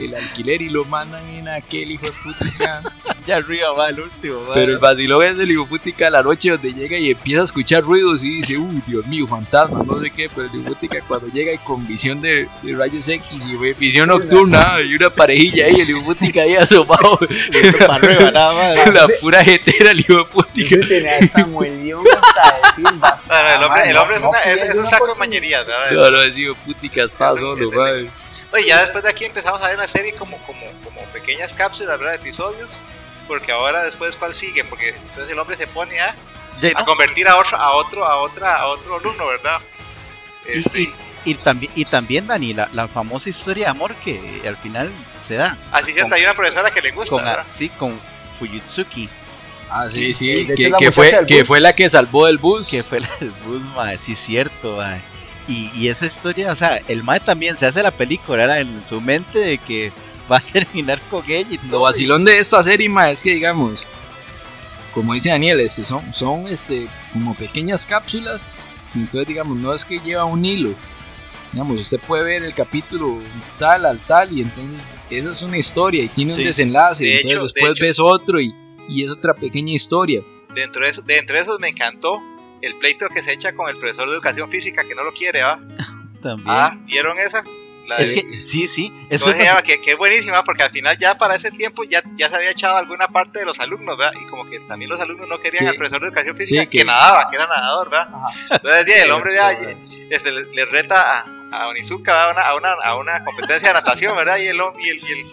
[0.00, 2.82] el alquiler y lo mandan en aquel hijo de putica.
[3.26, 4.42] Ya arriba va el último.
[4.54, 7.84] Pero el vacilón es del hijo putica la noche donde llega y empieza a escuchar
[7.84, 10.28] ruidos y dice, uy, Dios mío, fantasma, no sé qué.
[10.34, 14.08] Pero el hijo putica cuando llega y con visión de, de rayos X y visión
[14.08, 17.18] nocturna y una parejilla ahí, el hijo putica ahí asomado.
[17.86, 18.94] para arriba, nada más.
[18.94, 20.76] la pura jetera, el hijo de putica.
[20.76, 24.16] Yo tenía a Samuel León hasta decir, basta, No, no, el hombre, el no, hombre
[24.16, 25.90] es, una- es- es un saco de ¿verdad?
[25.92, 28.10] No, no, ese hijo de putica está Es- solo, es- madre.
[28.52, 31.98] Oye, ya después de aquí empezamos a ver una serie como, como, como pequeñas cápsulas,
[31.98, 32.14] ¿verdad?
[32.16, 32.82] Episodios.
[33.28, 34.64] Porque ahora después, ¿cuál sigue?
[34.64, 36.14] Porque entonces el hombre se pone a,
[36.84, 39.60] convertir a otro, a otro, a otra, a otro alumno, ¿verdad?
[40.46, 44.56] Este, Y, y también, y también, Dani, la, la famosa historia de amor que al
[44.56, 45.56] final se da.
[45.70, 47.46] así cierto, hay una profesora que le gusta, Con, ¿verdad?
[47.52, 48.00] sí, con
[48.38, 49.08] Fuyutsuki,
[49.72, 52.68] Ah, sí, sí, que, la fue, del que fue la que salvó el bus.
[52.68, 55.00] que fue la del bus, mae, sí, cierto, mae.
[55.50, 58.86] Y, y esa historia, o sea, el mae también se hace la película, era en
[58.86, 59.90] su mente de que
[60.30, 61.70] va a terminar con ella y todo.
[61.72, 63.84] Lo vacilón de esta serie, ma, es que digamos,
[64.94, 68.52] como dice Daniel, este, son, son este, como pequeñas cápsulas.
[68.94, 70.74] Entonces, digamos, no es que lleva un hilo.
[71.52, 73.18] Digamos, usted puede ver el capítulo
[73.58, 76.40] tal al tal y entonces eso es una historia y tiene Sí.
[76.40, 77.02] un desenlace.
[77.04, 78.54] De entonces hecho, después ves otro y,
[78.88, 80.22] y es otra pequeña historia.
[80.54, 82.20] Dentro de, eso, dentro de esos me encantó
[82.62, 85.42] el pleito que se echa con el profesor de educación física que no lo quiere,
[85.42, 85.58] ¿va?
[86.22, 86.48] también.
[86.50, 87.42] Ah, ¿vieron esa?
[87.86, 90.62] La es de- que, sí, sí, es Entonces, que- ella, que, que es buenísima porque
[90.62, 93.58] al final ya para ese tiempo ya, ya se había echado alguna parte de los
[93.58, 94.12] alumnos, ¿verdad?
[94.22, 96.78] Y como que también los alumnos no querían al profesor de educación Sí, física que,
[96.78, 98.08] que- nadaba, que era nadador, ¿verdad?
[98.14, 98.28] Ajá.
[98.50, 99.50] Entonces el hombre ya,
[100.10, 102.44] este, le, le reta a, a Onizuka ¿verdad?
[102.46, 104.36] a una, a, una, a una competencia de natación, ¿verdad?
[104.38, 105.26] Y el, hom- y el, y el,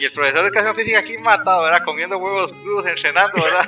[0.00, 1.82] y el profesor de educación física aquí matado, ¿verdad?
[1.86, 3.64] Comiendo huevos crudos, entrenando, ¿verdad?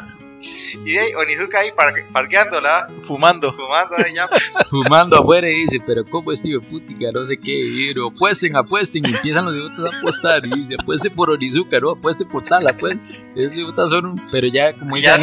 [0.84, 2.88] Y ahí, Onizuka ahí par- parqueando, ¿verdad?
[3.02, 3.52] fumando.
[3.52, 4.28] Fumando ahí ya.
[4.70, 7.10] Fumando afuera y dice, pero ¿cómo es tío putica?
[7.12, 7.52] No sé qué.
[7.52, 9.02] Y pero apuesten, apuesten.
[9.06, 10.46] Y empiezan los idiotas a apostar.
[10.46, 13.00] Y dice, apueste por Onizuka, no, apueste por tal, apueste.
[13.34, 14.28] Esos idiotas son un...
[14.30, 15.16] Pero ya, como ya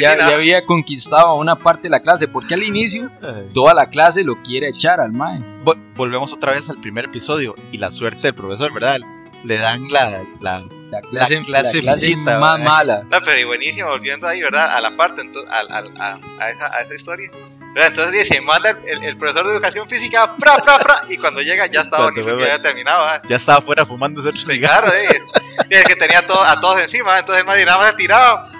[0.00, 2.26] ya, había conquistado a una parte de la clase.
[2.28, 3.10] Porque al inicio,
[3.54, 5.40] toda la clase lo quiere echar al mae.
[5.64, 9.00] Vol- volvemos otra vez al primer episodio y la suerte del profesor, ¿verdad?
[9.44, 12.64] Le dan la, la La clase, la clase clase, visita, más ¿verdad?
[12.72, 13.02] mala.
[13.10, 14.76] No, pero y buenísimo, volviendo ahí, ¿verdad?
[14.76, 15.60] A la parte, entonces, a,
[16.40, 17.30] a esa, a esa historia.
[17.74, 17.88] ¿verdad?
[17.88, 21.66] Entonces dice, manda el, el profesor de educación física, pra, pra, pra, y cuando llega
[21.66, 23.22] ya estaba ni vuelve- había terminado, ¿verdad?
[23.28, 24.86] ya estaba afuera fumando ese otro Sí, cigarro.
[24.90, 25.22] claro, eh.
[25.70, 28.50] Y es que tenía todo, a todos encima, entonces el madre nada más se tiraba,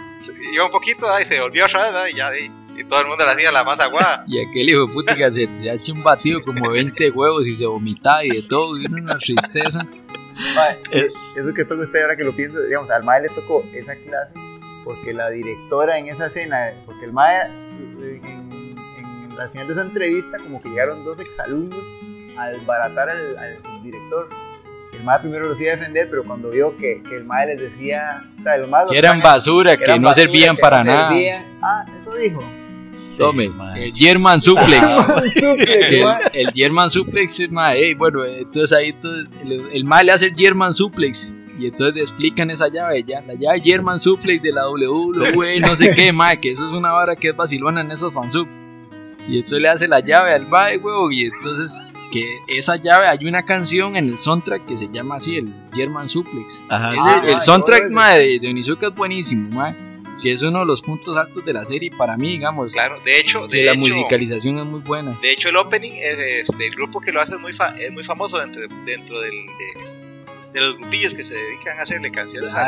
[0.52, 1.20] iba un poquito ¿verdad?
[1.20, 2.06] y se volvió otra vez, ¿verdad?
[2.08, 4.24] y ya, y, y todo el mundo le hacía la más aguada.
[4.28, 7.54] Y aquel hijo de putica se se ha hecho un batido como 20 huevos y
[7.54, 8.76] se vomitaba y de todo.
[8.78, 9.86] Y era una tristeza.
[10.54, 11.08] Mae, Eh.
[11.36, 14.32] eso que toca usted ahora que lo pienso, digamos, al MAE le tocó esa clase
[14.84, 19.82] porque la directora en esa escena, porque el MAE en, en, al final de esa
[19.82, 21.80] entrevista como que llegaron dos exalumnos
[22.38, 24.28] a desbaratar al, al director.
[24.92, 27.60] El MAE primero los iba a defender, pero cuando vio que, que el MAE les
[27.60, 30.92] decía, o sea, más Que eran basura, que eran no basura, servían que para no
[30.92, 31.08] nada.
[31.08, 31.44] servían.
[31.62, 32.40] Ah, eso dijo.
[33.18, 33.92] Tome, mae, el.
[33.94, 35.06] German Suplex.
[35.58, 36.18] El, mae.
[36.32, 40.12] el German Suplex es más, eh, bueno, eh, entonces ahí entonces, el, el mal le
[40.12, 44.42] hace el German Suplex y entonces le explican esa llave, ya, la llave German Suplex
[44.42, 47.80] de la WWE, no sé qué, más, que eso es una vara que es vacilona
[47.80, 48.46] en esos fansub.
[49.28, 51.82] Y entonces le hace la llave al mae, huevo, y entonces
[52.12, 56.08] que esa llave, hay una canción en el soundtrack que se llama así, el German
[56.08, 56.66] Suplex.
[56.68, 56.90] Ajá.
[56.92, 59.74] Ese- Ah, el soundtrack, mae, de, de Onizuka es buenísimo, mae,
[60.26, 62.72] que es uno de los puntos altos de la serie para mí, digamos.
[62.72, 65.16] Claro, de hecho, de la hecho, musicalización es muy buena.
[65.22, 67.92] de hecho el opening, es, este, el grupo que lo hace es muy, fa- es
[67.92, 72.52] muy famoso dentro, dentro del, de, de los grupillos que se dedican a hacerle canciones.
[72.52, 72.64] a-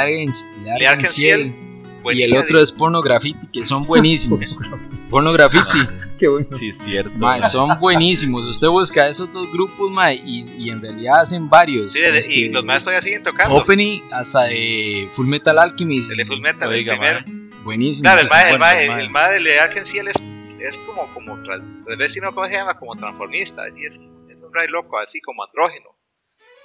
[2.15, 4.57] Y el otro es Porno Graffiti, que son buenísimos.
[5.11, 5.65] Porno Graffiti,
[6.19, 6.47] Qué bueno.
[6.57, 7.13] Sí, cierto.
[7.49, 8.45] son buenísimos.
[8.47, 11.93] Usted busca esos dos grupos, mae, y, y en realidad hacen varios.
[11.93, 13.57] Sí, desde- y este, los más todavía siguen tocando.
[13.57, 16.11] Opening hasta de Full Metal Alchemist.
[16.11, 17.48] El de Full Metal, Oiga, el primero.
[17.65, 18.03] Buenísimo.
[18.05, 19.03] Claro, el mae, el mae, el mae.
[19.05, 20.17] el mae de Arkansas es,
[20.61, 21.63] es como, como, tal
[21.99, 22.79] vez si no, ¿cómo se llama?
[22.79, 25.91] Como transformista, así es, es un ray loco, así como andrógeno.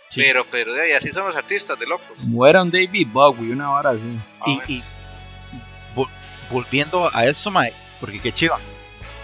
[0.10, 0.22] Sí.
[0.22, 2.26] Pero, pero, eh, así son los artistas de locos.
[2.28, 4.06] Muera un David Bowie, una hora así.
[4.40, 4.66] Ah, Y, bueno.
[4.70, 4.84] y
[5.96, 6.10] vol-
[6.52, 8.60] volviendo a eso, mae, porque qué chiva.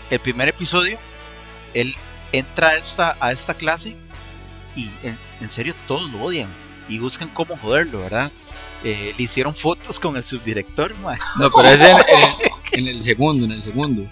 [0.09, 0.97] El primer episodio,
[1.75, 1.93] él
[2.31, 3.95] entra a esta, a esta clase
[4.75, 6.49] y en, en serio todos lo odian
[6.87, 8.31] y buscan cómo joderlo, ¿verdad?
[8.83, 11.17] Eh, le hicieron fotos con el subdirector, mae.
[11.37, 14.07] No, pero es en, en- en el segundo, en el segundo.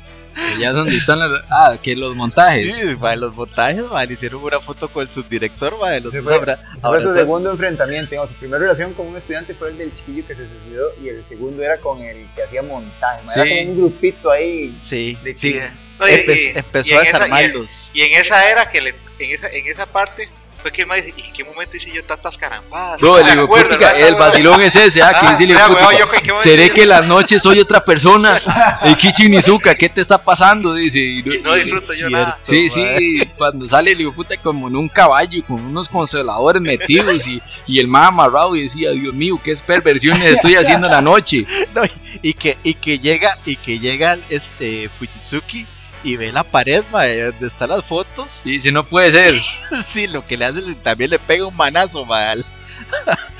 [0.59, 1.31] Es donde están las.
[1.49, 2.75] Ah, que los montajes.
[2.75, 6.25] Sí, mae, los montajes, le hicieron una foto con el subdirector, mae, los Sí, dos
[6.27, 8.11] fue- abra- fue su segundo enfrentamiento.
[8.11, 11.09] Digamos, su primera relación con un estudiante fue el del chiquillo que se suicidó y
[11.09, 13.23] el segundo era con el que hacía montaje.
[13.25, 13.39] ma, Sí.
[13.39, 14.77] Era como un grupito ahí.
[14.81, 15.53] Sí, de sí.
[15.53, 17.91] que- No, y- Empe- y- empezó y a esa- y en- desarmarlos.
[17.95, 20.29] Y en esa era que le, en esa, en esa parte
[20.61, 23.01] fue que el maestro dice, ¿y en qué momento hice yo tantas carampadas?
[23.01, 26.21] No, No el acuerdo, el vacilón es ese, ah, que Ah, dice putica, yo, ¿en
[26.23, 28.39] qué momento Seré que en las noches soy otra persona.
[28.83, 30.73] El Kichi Nizuka, ¿qué te está pasando?
[30.73, 30.99] Dice.
[30.99, 32.35] y Y no disfruto yo nada.
[32.37, 37.27] Sí, sí, cuando sale el hijo puta como en un caballo, con unos consoladores metidos
[37.27, 41.01] y, y el más amarrado y decía, Dios mío, qué perversiones estoy haciendo en la
[41.01, 41.45] noche.
[41.73, 45.67] No, y, y que, y que llega, y que llega este Fujizuki
[46.03, 48.41] y ve la pared, mae, donde están las fotos.
[48.45, 49.33] Y dice, no puede ser.
[49.85, 52.37] Sí, lo que le hace también le pega un manazo, mae.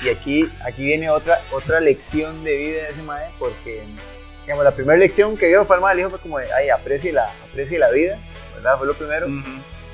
[0.04, 3.82] Y aquí, aquí viene otra, otra lección de vida de ese mae, porque
[4.42, 7.32] digamos, la primera lección que dio fue al dijo fue como de, ay, aprecie la,
[7.48, 8.18] aprecie la vida,
[8.54, 8.78] ¿verdad?
[8.78, 9.26] Fue lo primero.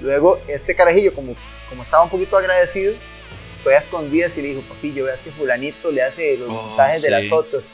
[0.01, 1.35] Luego, este carajillo, como,
[1.69, 2.95] como estaba un poquito agradecido,
[3.63, 7.03] fue a escondidas y le dijo, papillo, veas que fulanito le hace los Oh, montajes
[7.03, 7.15] de sí.
[7.15, 7.65] las fotos.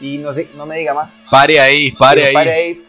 [0.00, 1.10] Y no, sé, no me diga más.
[1.30, 2.84] Pare ahí, pare Pero ahí.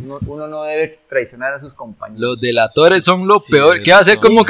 [0.00, 2.20] Uno, uno no debe traicionar a sus compañeros.
[2.20, 3.82] Los delatores son lo Sí, peor.
[3.82, 4.44] ¿Qué va a hacer como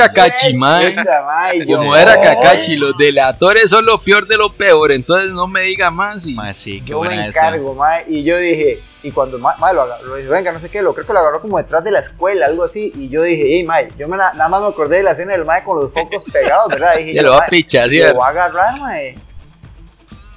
[1.24, 4.92] mae, yo- Como era Kakashi, los delatores son lo peor de lo peor.
[4.92, 6.26] Entonces no me diga más.
[6.26, 6.34] Y...
[6.34, 7.48] Mae, sí, qué Yo me buena esa.
[7.48, 7.76] encargo.
[8.08, 10.82] Y yo dije, y cuando mae, mae lo agarró, lo dice, venga, no sé qué,
[10.82, 12.92] lo creo que lo agarró como detrás de la escuela, algo así.
[12.96, 15.32] Y yo dije, hey, mae, yo me, na- nada más me acordé de la escena
[15.32, 16.96] del mae con los focos pegados, ¿verdad?
[16.96, 18.00] Dije, Ya yo, lo va a pichar, ¿sí?
[18.00, 19.16] Lo voy a agarrar, mae.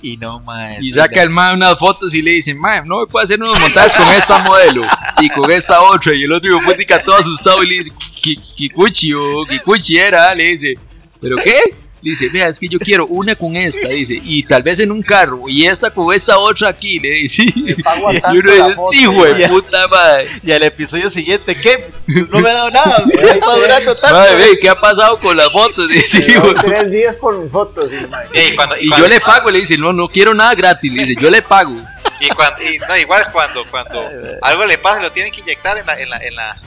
[0.03, 0.77] Y no, mae.
[0.81, 3.39] Y saca la- el mae unas fotos y le dice, mae, no me puede hacer
[3.41, 4.81] unos montajes con esta modelo
[5.21, 6.13] y con esta otra.
[6.15, 10.33] Y el otro hijo putica todo asustado y le dice, "Ki- Kikuchi o Kikuchi era,
[10.33, 10.75] le dice,
[11.21, 11.59] ¿pero qué?
[12.01, 15.03] Dice, vea, es que yo quiero una con esta, dice, y tal vez en un
[15.03, 17.43] carro, y esta con esta otra aquí, le dice.
[17.67, 17.93] Está
[18.33, 20.27] Y uno dice, este hijo de puta, mae.
[20.43, 21.91] Y al episodio siguiente, ¿qué?
[22.07, 24.17] No me ha dado nada, me está durando tanto.
[24.17, 25.87] Mae, ve, ¿qué ha pasado con las fotos?
[25.89, 27.91] Dice, tres días por mis fotos.
[28.33, 30.91] Y, cuando, y, Y cuando- yo le pago, le dice, no, no quiero nada gratis,
[30.91, 31.75] le dice, yo le pago.
[32.19, 34.03] y cuando- y no, igual cuando, cuando
[34.41, 36.61] algo le pasa lo tienen que inyectar en la, en la, en la,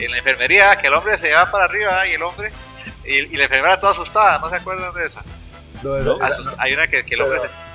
[0.00, 2.50] en la enfermería, que el hombre se va para arriba y el hombre,
[3.04, 5.22] y, y la enfermera toda asustada, ¿no se acuerdan de esa?
[5.82, 7.70] no, no, Asust- hay una que, que el hombre Pero- se-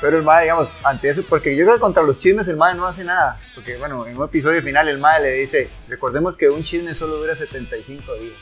[0.00, 2.74] Pero el mae, digamos, ante eso, porque yo creo que contra los chismes el mae
[2.74, 3.38] no hace nada.
[3.54, 7.16] Porque, bueno, en un episodio final el mae le dice, recordemos que un chisme solo
[7.16, 8.34] dura 75 días.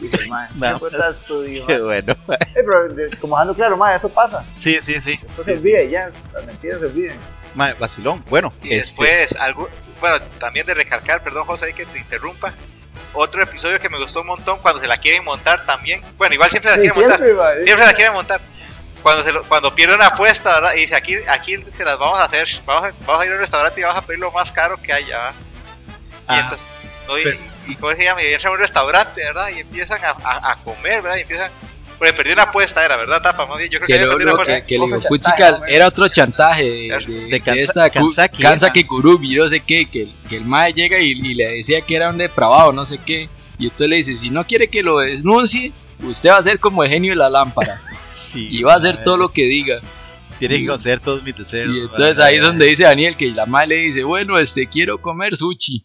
[0.00, 0.48] Dice el mae.
[0.56, 0.92] Nada ¿Qué más.
[1.00, 2.12] tan estudio, Qué bueno.
[2.28, 4.44] Eh, pero de- como dejando claro, mae, eso pasa.
[4.54, 5.18] Sí, sí, sí.
[5.36, 5.50] Sí, se sí.
[5.52, 7.16] olvida y ya, las mentiras se olvidan.
[7.54, 8.22] Mae, vacilón.
[8.28, 12.52] Bueno, Y este, después, algo, bueno, también de recalcar, perdón José, que te interrumpa,
[13.12, 16.50] otro episodio que me gustó un montón cuando se la quieren montar también, bueno, igual
[16.50, 17.18] siempre la Sí, quieren montar,
[17.64, 18.40] siempre, la quieren montar.
[19.02, 20.74] Cuando, se lo- cuando pierde una apuesta, ¿verdad?
[20.74, 23.34] Y dice, aquí, aquí se las vamos a hacer, vamos a, vamos a ir a
[23.34, 25.34] un restaurante y vamos a pedir lo más caro que haya, ¿verdad?
[25.34, 26.66] Y, Ah, entonces,
[27.06, 28.22] no, y, pero- y, ¿cómo se llama?
[28.22, 29.48] Y entran a un restaurante, ¿verdad?
[29.54, 31.18] Y empiezan a, a, a comer, ¿verdad?
[31.18, 31.50] Y empiezan...
[31.98, 33.46] Bueno, perdí una apuesta, era, ¿verdad, Tapa?
[33.46, 34.66] Más bien, Yo creo que, Que, había lo, perdido lo una que, apuesta.
[34.66, 35.64] que chantaje, puchica ¿no?
[35.66, 38.88] era otro chantaje de, de, De de Kansa- esta Kansaki, Kansaki ajá.
[38.88, 41.96] Kurubi, no sé qué, que, el- que el mae llega y, y le decía que
[41.96, 43.28] era un depravado, no sé qué.
[43.58, 46.84] Y entonces le dice, si no quiere que lo denuncie, usted va a ser como
[46.84, 47.80] el genio de la lámpara.
[48.02, 49.80] sí, Y va a hacer todo lo que diga.
[50.38, 51.74] Tiene que conceder todos mis deseos.
[51.74, 54.98] Y entonces ahí es donde dice Daniel que la madre le dice, bueno, este, quiero
[55.02, 55.84] comer sushi.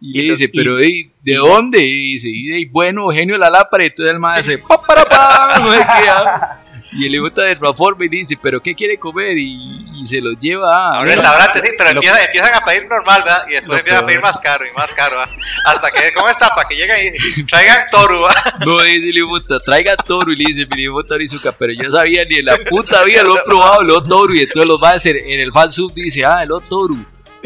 [0.00, 1.78] Y, Y le dice, y- pero ¿de, ¿de dónde?
[1.82, 3.84] Y dice, y de- bueno, genio la lámpara.
[3.84, 6.08] Y entonces el madre dice, pa, para, pa, no sé qué.
[6.10, 6.60] ah.
[6.92, 9.36] Y el hijo de reforma y dice, pero ¿qué quiere comer?
[9.36, 11.00] Y, y se los lleva A a...
[11.02, 13.44] un restaurante, sí, pero lo- empiezan, a pedir normal, ¿verdad?
[13.48, 15.34] Y después lo empiezan a pedir más caro y más caro, ¿verdad?
[15.64, 16.48] Hasta que, ¿cómo está?
[16.50, 18.54] Para que lleguen y dicen, traigan toru, ¿verdad?
[18.64, 20.32] No, dice el hijo puta, traiga toro.
[20.32, 23.36] Y le dice, mi hijo Torizuka, pero yo sabía ni en la puta vida lo
[23.36, 24.32] he probado, el toro.
[24.34, 26.94] Y entonces los va a hacer en el fan sub dice, ah, el toro.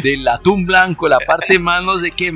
[0.02, 2.30] Del atún blanco, la parte más no sé qué y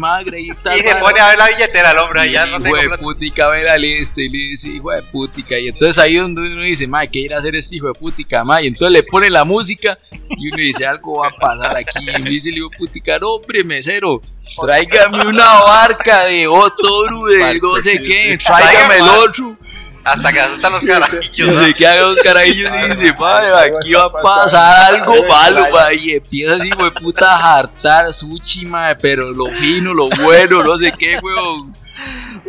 [0.63, 0.77] tal.
[0.77, 3.65] Y se pone a ver la billetera el hombre, allá no hijo de putica ve
[3.65, 6.87] la lista y le dice hijo de putica y entonces ahí es donde uno dice
[6.87, 9.45] madre que ir a hacer este hijo de putica madre y entonces le pone la
[9.45, 9.99] música
[10.31, 13.35] y uno dice algo va a pasar aquí y dice el hijo de putica no
[13.35, 14.21] hombre mesero
[14.61, 19.57] tráigame una barca de otoru de no sé qué tráigame el otro
[20.05, 24.13] Hasta que asustan los carajillos, se quedan los carajillos y dice madre aquí va a
[24.13, 29.47] pasar algo malo madre", y empieza así de puta a hartar sushi madre pero lo
[29.47, 31.75] fino lo bueno no sé qué weón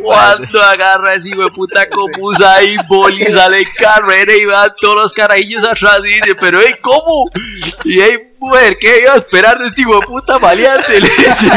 [0.02, 4.70] Cuando agarra ese hijo de puta como Usain Bolt y sale en carrera y van
[4.80, 7.30] todos los carajillos atrás y dice, pero hey, ¿cómo?
[7.84, 11.00] Y hey, mujer, ¿qué iba a esperar de este hijo de puta maleante?
[11.00, 11.50] Le dice,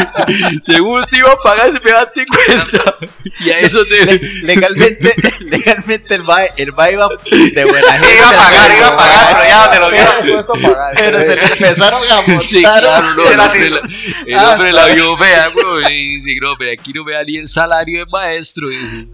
[0.66, 2.96] según te iba a pagar ese pegante cuenta.
[3.42, 4.06] Y a eso te...
[4.06, 7.10] Le- legalmente, legalmente el mae, el mae iba
[7.54, 8.16] de buena gente.
[8.18, 10.92] Iba a pagar, iba a pagar, pero ya donde lo pagar.
[10.96, 12.42] Pero se le empezaron a montar.
[12.44, 13.80] Sí, claro, no, el hombre, la,
[14.26, 14.96] el Ah, hombre la sabe.
[14.96, 18.12] vio fea, güey, y dice, no, pero aquí no me da ni el salario de
[18.12, 19.08] maestro, dice.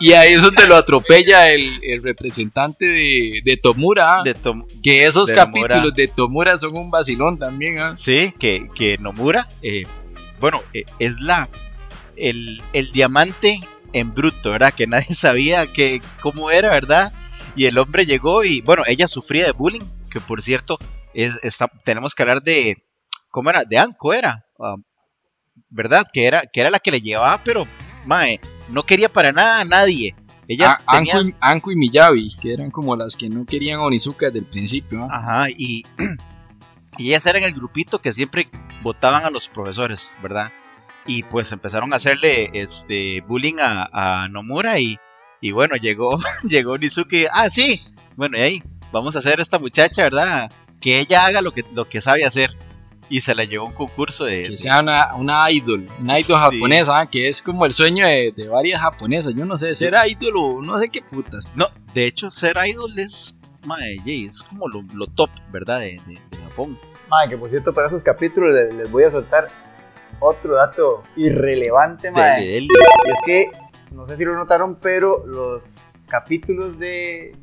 [0.00, 4.66] Y a eso te lo atropella el, el representante de, de Tomura, ah, De Tom-
[4.82, 5.94] que esos de capítulos Nomura.
[5.96, 7.96] de Tomura son un vacilón también, ah.
[7.96, 9.84] Sí, que, que Nomura, eh,
[10.40, 11.48] bueno, eh, es la
[12.16, 13.60] el, el diamante
[13.92, 14.72] en bruto, ¿verdad?
[14.74, 17.12] Que nadie sabía que, cómo era, ¿verdad?
[17.56, 20.78] Y el hombre llegó y, bueno, ella sufría de bullying, que por cierto,
[21.14, 22.82] es, está- tenemos que hablar de,
[23.30, 23.64] ¿cómo era?
[23.64, 24.76] De Anko era, ah,
[25.68, 26.06] ¿verdad?
[26.12, 27.66] Que era, que era la que le llevaba, pero,
[28.06, 30.14] mae, no quería para nada a nadie.
[30.48, 33.80] Ella Ah, tenía- Anko, y, Anko y Miyabi, que eran como las que no querían
[33.80, 35.04] a Onizuka desde el principio.
[35.10, 35.18] ah.
[35.44, 35.84] Ajá, y,
[36.98, 38.48] y ellas eran el grupito que siempre
[38.82, 40.52] votaban a los profesores, ¿verdad?
[41.06, 44.96] Y pues empezaron a hacerle este bullying a, a Nomura y,
[45.40, 47.80] y bueno, llegó, llegó Nizuki, ah, sí,
[48.16, 50.52] bueno, y ahí, vamos a hacer esta muchacha, ¿verdad?
[50.80, 52.56] Que ella haga lo que, lo que sabe hacer.
[53.08, 54.44] Y se la llevó a un concurso de...
[54.44, 56.32] Que sea una, una idol, una idol Sí.
[56.34, 59.34] japonesa, ah, que es como el sueño de, de varias japonesas.
[59.36, 61.54] Yo no sé, ser idol o no sé qué putas.
[61.54, 65.80] No, de hecho, ser idol es, mae, yey, es como lo, lo top, ¿verdad?
[65.80, 66.78] De, de- de Japón.
[67.08, 69.48] Mae, que por cierto, para esos capítulos les, les voy a soltar
[70.20, 72.40] otro dato irrelevante, mae.
[72.44, 72.68] Dele,
[73.06, 73.50] es que,
[73.92, 77.34] no sé si lo notaron, pero los capítulos de,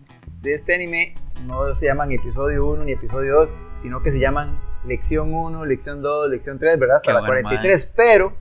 [0.42, 3.50] de este anime no se llaman episodio 1 ni episodio 2,
[3.82, 6.98] sino que se llaman lección 1, lección 2, lección 3, ¿verdad?
[6.98, 7.94] Hasta Qué la bueno, 43.
[7.96, 8.34] Pero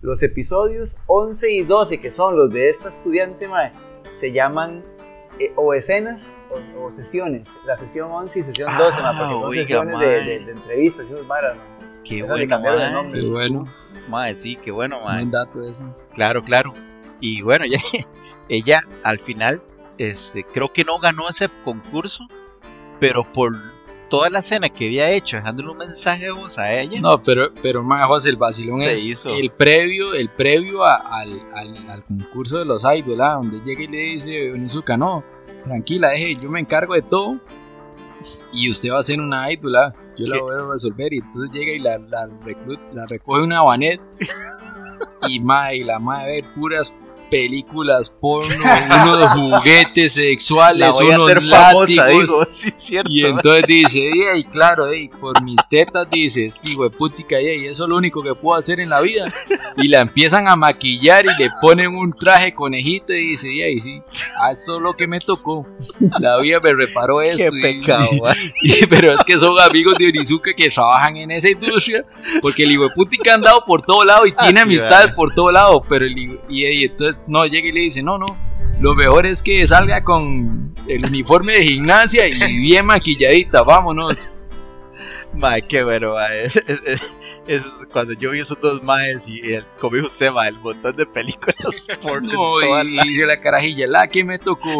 [0.00, 3.72] los episodios 11 y 12, que son los de esta estudiante, mae,
[4.20, 4.82] se llaman
[5.40, 7.46] eh, o escenas o, o sesiones.
[7.64, 10.24] La sesión 11 y sesión 12, mae, porque Ah, son oiga, sesiones de, mae.
[10.24, 11.56] de- de entrevistas y varas.
[12.04, 13.02] Qué bueno, cambiaron el mae.
[13.02, 13.20] nombre.
[13.20, 13.64] Qué bueno,
[14.08, 15.26] Mae, sí, qué bueno, mae.
[15.26, 15.94] dato eso.
[16.14, 16.72] Claro, claro.
[17.20, 17.78] Y bueno, ella,
[18.48, 19.62] ella al final,
[19.98, 22.26] este, creo que no ganó ese concurso,
[23.00, 23.52] pero por
[24.08, 27.00] toda la escena que había hecho, dejándole un mensaje de voz a ella.
[27.00, 29.34] No, pero, pero más el vacilón Se es hizo.
[29.34, 33.82] el previo, el previo a- al, al, al concurso de los idols, ah, donde llega
[33.82, 35.22] y le dice Onizuka, no,
[35.64, 37.38] tranquila, deje, yo me encargo de todo
[38.52, 41.50] y usted va a ser una idol, ah, yo la voy a resolver y entonces
[41.52, 42.28] llega y la, la,
[43.06, 44.00] recoge una banet
[45.28, 46.92] y ma, y la ma ver puras
[47.30, 53.10] películas porno, unos juguetes sexuales, la voy a unos hacer famosa, látigos, digo, sí, cierto.
[53.10, 57.84] y entonces dice, y claro, ey, por mis tetas dices, hijo de putica, y eso
[57.84, 59.24] es lo único que puedo hacer en la vida.
[59.76, 64.02] Y la empiezan a maquillar y le ponen un traje conejito y dice, y sí,
[64.40, 65.66] ah, eso es lo que me tocó.
[66.20, 67.56] La vida me reparó Qué esto.
[67.56, 68.34] y- pecado, mae.
[68.62, 72.04] y- pero es que son amigos de Onizuka que trabajan en esa industria,
[72.42, 75.12] porque el hijo de putica ha andado por todo lado y tiene Ah, sí, amistades
[75.12, 78.36] por todo lado, pero el y, y entonces no llega y le dice, no, no,
[78.80, 84.32] lo mejor es que salga con el uniforme de gimnasia y bien maquilladita, vámonos.
[85.34, 86.44] Mae, qué bueno, mae.
[86.44, 87.12] Es, es- es-
[87.46, 90.94] es cuando yo vi esos dos maes y el, como dijo usted, mae, el montón
[90.96, 94.70] de películas por No, y la- dice la carajilla, la que me tocó.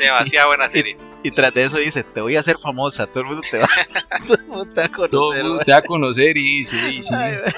[0.00, 0.96] Demasiado buena serie.
[1.22, 3.68] y tras de eso dice, te voy a hacer famosa, todo el mundo te va,
[4.26, 5.40] todo el mundo te va a Todo conocer.
[5.42, 6.78] el mundo te va a conocer y y sí.
[6.78, 7.52] Ay, mae.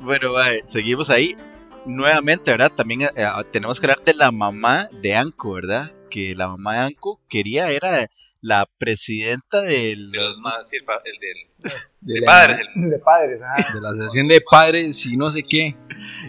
[0.00, 1.36] Bueno, mae, seguimos ahí.
[1.86, 2.72] Nuevamente, ¿verdad?
[2.72, 3.08] También eh,
[3.52, 5.92] tenemos que hablar de la mamá de Anko, ¿verdad?
[6.10, 8.08] Que la mamá de Anko quería, era
[8.40, 10.10] la presidenta del...
[10.12, 12.68] De los más, sí, el, pa- el del de, de la, padres.
[12.76, 13.74] el- De padres, ajá.
[13.74, 15.76] de la asociación de padres y no sé qué.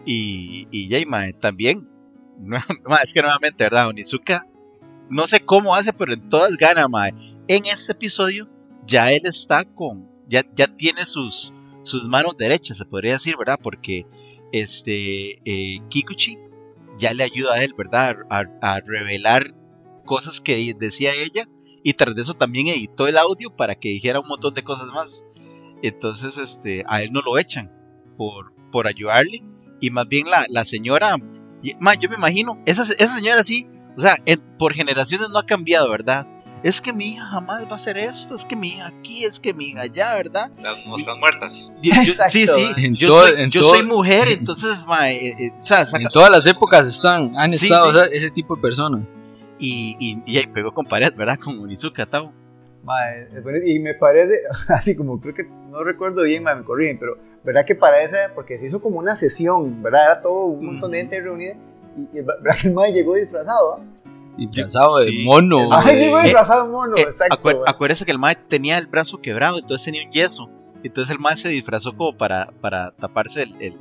[0.06, 1.88] Y, y mae, también.
[3.04, 3.88] es que nuevamente, ¿verdad?
[3.90, 4.48] Onizuka,
[5.10, 7.14] no sé cómo hace, pero en todas gana, mae.
[7.48, 8.50] En este episodio,
[8.86, 10.10] ya él está con.
[10.28, 13.60] Ya, ya tiene sus, sus manos derechas, se podría decir, ¿verdad?
[13.62, 14.06] Porque
[14.54, 16.38] este eh, Kikuchi
[16.98, 18.16] ya le ayuda a él, ¿verdad?
[18.30, 19.54] A, revelar
[20.06, 21.50] cosas que decía ella.
[21.84, 24.88] Y tras de eso también editó el audio para que dijera un montón de cosas
[24.88, 25.26] más.
[25.82, 27.74] Entonces, este, a él no lo echan
[28.16, 29.44] por, por ayudarle.
[29.82, 31.18] Y más bien la, la señora,
[31.62, 33.68] y, ma, yo me imagino, esa, esa señora sí,
[33.98, 34.16] o sea,
[34.58, 36.26] por generaciones no ha cambiado, ¿verdad?
[36.64, 39.38] Es que mi hija jamás va a hacer esto, es que mi hija aquí, es
[39.40, 40.50] que mi hija allá, ¿verdad?
[40.62, 41.74] las moscas muertas.
[41.82, 41.94] Yo-
[42.30, 42.82] sí, sí, ma.
[42.82, 45.86] En yo, todo- soy, en yo todo- soy mujer, entonces, ma, eh, eh, o sea,
[45.86, 47.98] saca- En todas las épocas están, han Sí, estado sí.
[47.98, 49.02] o sea, ese tipo de personas.
[49.60, 51.38] y, y, y ahí pegó con pared, ¿verdad?
[51.38, 51.60] Con
[53.36, 53.66] es bonito.
[53.68, 57.66] y me parece, así como creo que no recuerdo bien, mae, me corrigen, pero ¿verdad
[57.66, 60.06] que para esa, porque se hizo como una sesión, ¿verdad?
[60.06, 61.56] Era todo un montón de gente reunida.
[61.98, 63.74] Y, y ¿verdad que el mae llegó disfrazado?
[63.76, 63.80] ¿ah?
[64.38, 65.24] Disfrazado de Sí.
[65.26, 65.70] mono.
[65.86, 67.36] Llegó disfrazado de mono, Eh, exacto.
[67.36, 70.50] acuer- acuérdese que el mae tenía el brazo quebrado, entonces tenía un yeso.
[70.84, 73.78] Entonces el mae se disfrazó como para, para taparse el, el-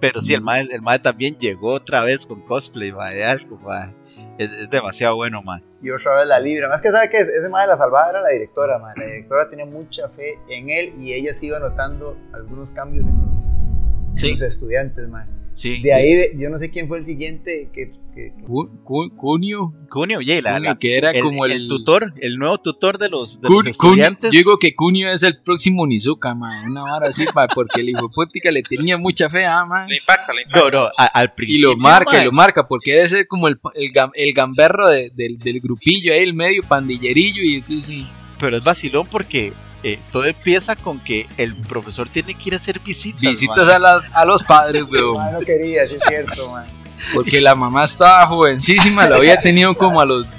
[0.00, 0.44] Pero sí, el Mm.
[0.44, 3.94] mae, el mae también llegó otra vez con cosplay, mae, de algo, mae.
[4.36, 5.62] Es, es demasiado bueno, mae.
[5.80, 6.68] Y otra vez la libra.
[6.68, 8.94] Más que sabe que ese mae de la salvada era la directora, mae.
[8.96, 13.16] La directora tenía mucha fe en él y ella sí iba notando algunos cambios en
[13.30, 14.30] los, en Sí.
[14.32, 15.26] los estudiantes, mae.
[15.52, 15.80] Sí.
[15.82, 17.90] De ahí, de- yo no sé quién fue el siguiente que...
[18.14, 19.72] que- que- Cu- cu- Cunio.
[19.90, 22.96] Cunio, oye, la- Cunio, la- que era el, como el, el tutor, el nuevo tutor
[22.98, 24.32] de los, de Cun- los Cunio- estudiantes.
[24.32, 26.70] yo digo que Cunio es el próximo Nizuka, man.
[26.70, 29.88] Una vara así, ma, porque el hijo putica le tenía mucha fe, ah, man.
[29.88, 30.60] Le impacta, le impacta.
[30.60, 31.70] No, no, a- al Y principio.
[31.72, 35.10] lo marca, y lo marca, porque debe ser como el, el, gam- el gamberro de-
[35.14, 37.42] del, del grupillo ahí, el medio pandillerillo.
[37.42, 38.06] Y
[38.40, 39.52] Pero es vacilón porque
[39.82, 43.20] eh, todo empieza con que el profesor tiene que ir a hacer visitas.
[43.20, 45.16] visitas a, las- a los padres, weón.
[45.16, 46.66] mae no quería, sí es cierto, mae.
[47.14, 50.26] Porque la mamá estaba jovencísima, la había tenido como a los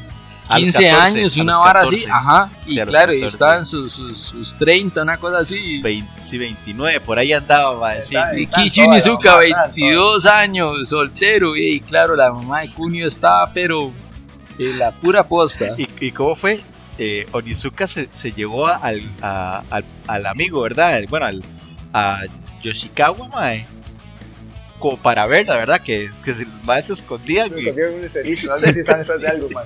[0.50, 2.12] A los 15 14, años, a una vara así, 14.
[2.12, 2.50] ajá.
[2.66, 3.34] Sí, Y a los claro, y 14.
[3.34, 5.82] estaba en sus, sus, sus 30, una cosa así.
[5.82, 8.14] 20, sí, 29, por ahí andaba, mae, sí.
[8.16, 11.56] Está- Y Están Kichi todas, Nizuka, mamá, están 22 años, soltero.
[11.56, 13.90] Y claro, la mamá de Kunio estaba, pero
[14.60, 15.76] en la pura posta.
[15.78, 16.60] ¿Y, y cómo fue?
[16.98, 21.02] Eh, Onizuka se, se llevó al, a- al, al amigo, ¿verdad?
[21.10, 21.44] Bueno, al,
[21.94, 22.22] a
[22.62, 23.66] Yoshikawa, mae.
[24.80, 25.82] Como para verla, ¿verdad?
[25.82, 27.52] Que, que los maes se escondían.
[27.58, 27.64] Y,
[28.46, 29.66] no de algo, mae.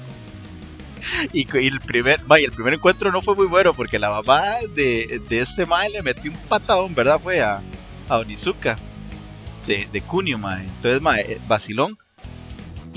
[1.33, 4.43] y, y el primer mae, el primer encuentro no fue muy bueno porque la mamá
[4.75, 7.19] de, de este mae le metió un patadón, ¿verdad?
[7.21, 7.61] Fue a,
[8.09, 8.77] a Onizuka
[9.65, 10.63] de, de Kunio, mae.
[10.65, 11.97] Entonces, mae, eh, vacilón.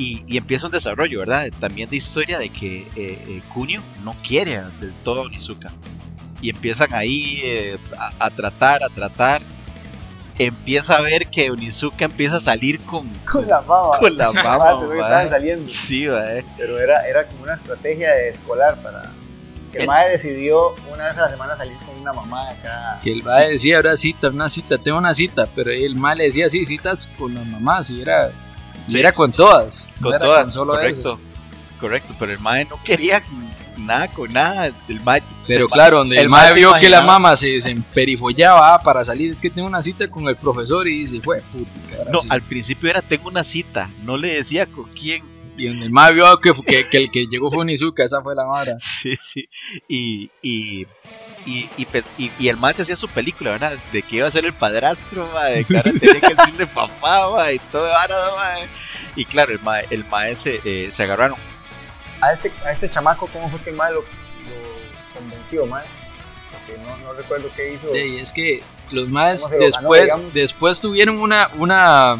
[0.00, 1.48] Y, y empieza un desarrollo, ¿verdad?
[1.60, 5.68] También de historia de que eh, eh, Kunio no quiere a- del todo a Onizuka.
[6.40, 9.42] Y empiezan ahí eh, a, a tratar, a tratar.
[10.38, 13.98] Empieza a ver que Onizuka empieza a salir con, Con la mama.
[13.98, 15.28] con la Ah, que estaban mae.
[15.30, 15.68] saliendo.
[15.70, 16.44] Sí, mae.
[16.56, 19.02] Pero era, era como una estrategia de escolar para...
[19.70, 23.00] Que el El- mae decidió una vez a la semana salir con una mamá acá.
[23.02, 25.46] Que el va decía, ahora cita, una cita, tengo una cita.
[25.54, 27.90] Pero el mal le decía, sí, citas con las mamás.
[27.90, 28.32] Y era,
[28.88, 28.98] y Sí.
[29.00, 29.88] era con todas.
[30.00, 31.14] Con todas, solo correcto.
[31.14, 31.20] eso.
[31.80, 33.22] Correcto, pero el mae no quería
[33.78, 34.70] nada con nada.
[34.88, 37.70] El mae, Pero se- claro, donde el, el mae vio que la mamá se, se
[37.70, 41.40] emperifollaba ah, para salir, es que tengo una cita con el profesor y dice, fue
[41.52, 42.28] puta, No, sí".
[42.30, 45.24] al principio era tengo una cita, no le decía con quién.
[45.56, 48.34] Y donde el mae vio que, que, que el que llegó fue Nizuka, esa fue
[48.34, 48.76] la vara.
[48.78, 49.48] Sí, sí.
[49.88, 50.86] Y, y,
[51.46, 53.78] y, y, pens- y- y el se hacía su película, ¿verdad?
[53.92, 57.58] De que iba a ser el padrastro, de que ahora tenía que decirle papá, y
[57.58, 58.68] todo vara, mae.
[59.16, 61.36] Y claro, el mae, el mae se, eh, se agarraron.
[62.20, 65.84] A este, a este chamaco, ¿cómo fue que el mae lo, lo convenció, mae?
[66.52, 67.92] Porque no, no recuerdo qué hizo.
[67.92, 72.18] Sí, es que los maes ¿Cómo se lo ganó, después, después tuvieron una, una,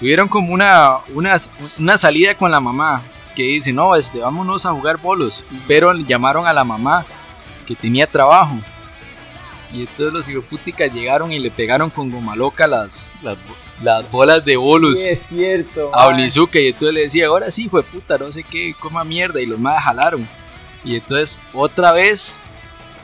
[0.00, 1.36] tuvieron como una, una,
[1.78, 3.02] una salida con la mamá
[3.36, 7.06] que dice, no, este, vámonos a jugar bolos, pero llamaron a la mamá
[7.68, 8.58] que tenía trabajo.
[9.70, 13.36] Y entonces los hijoputicas llegaron y le pegaron con goma loca las, Las,
[13.82, 15.94] las bolas de bolos Sí, es cierto.
[15.94, 16.14] a mae.
[16.14, 19.46] Olizuka y entonces le decía, ahora sí, fue puta, no sé qué, coma mierda, y
[19.46, 20.26] los más jalaron.
[20.82, 22.40] Y entonces otra vez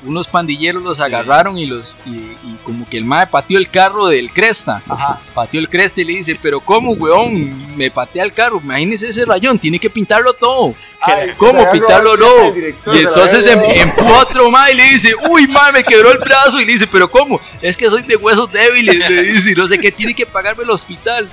[0.05, 4.07] unos pandilleros los agarraron y los y, y como que el mae pateó el carro
[4.07, 4.83] del Cresta.
[4.89, 5.21] Ajá.
[5.35, 7.77] Pateó el Cresta y le dice, pero ¿cómo, weón?
[7.77, 10.75] Me patea el carro, imagínese ese rayón, tiene que pintarlo todo.
[11.01, 12.57] Ay, ¿Cómo pintarlo no?
[12.95, 16.61] Y entonces em- empujó otro mae y le dice, uy, mae, me quebró el brazo.
[16.61, 17.41] Y le dice, pero ¿cómo?
[17.61, 19.11] Es que soy de huesos débiles.
[19.11, 21.29] Le dice, y no sé qué, tiene que pagarme el hospital.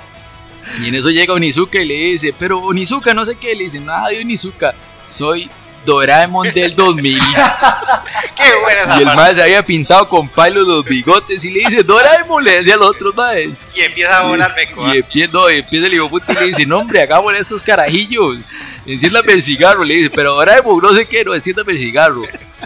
[0.82, 3.54] Y en eso llega Onizuka y le dice, pero Onizuka, no sé qué.
[3.54, 4.74] Le dice, nada de Onizuka,
[5.08, 5.50] soy
[5.84, 7.18] Doraemon del 2000.
[8.36, 9.16] Qué buena esa Y el parte.
[9.16, 12.78] mae se había pintado con palos los bigotes y le dice, Doraemon, le decía a
[12.78, 13.66] los otros maes.
[13.74, 14.84] Y empieza a volar meco.
[14.84, 14.94] ¿ah?
[14.94, 18.56] Y empieza, no, y empieza el hijo y le dice, no hombre, hagámosle estos carajillos.
[18.86, 22.22] Enciéndame el cigarro, le dice, pero Doraemon, no sé qué, no, enciéndame el cigarro.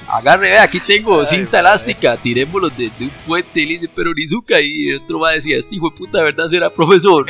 [0.09, 1.61] Agarre, ve, aquí tengo Ay, cinta madre.
[1.61, 3.61] elástica, tirémoslo de, de un puente.
[3.61, 4.61] Y le dice, pero Nizuka.
[4.61, 7.27] Y el otro va a decir, este hijo de puta, de verdad será profesor.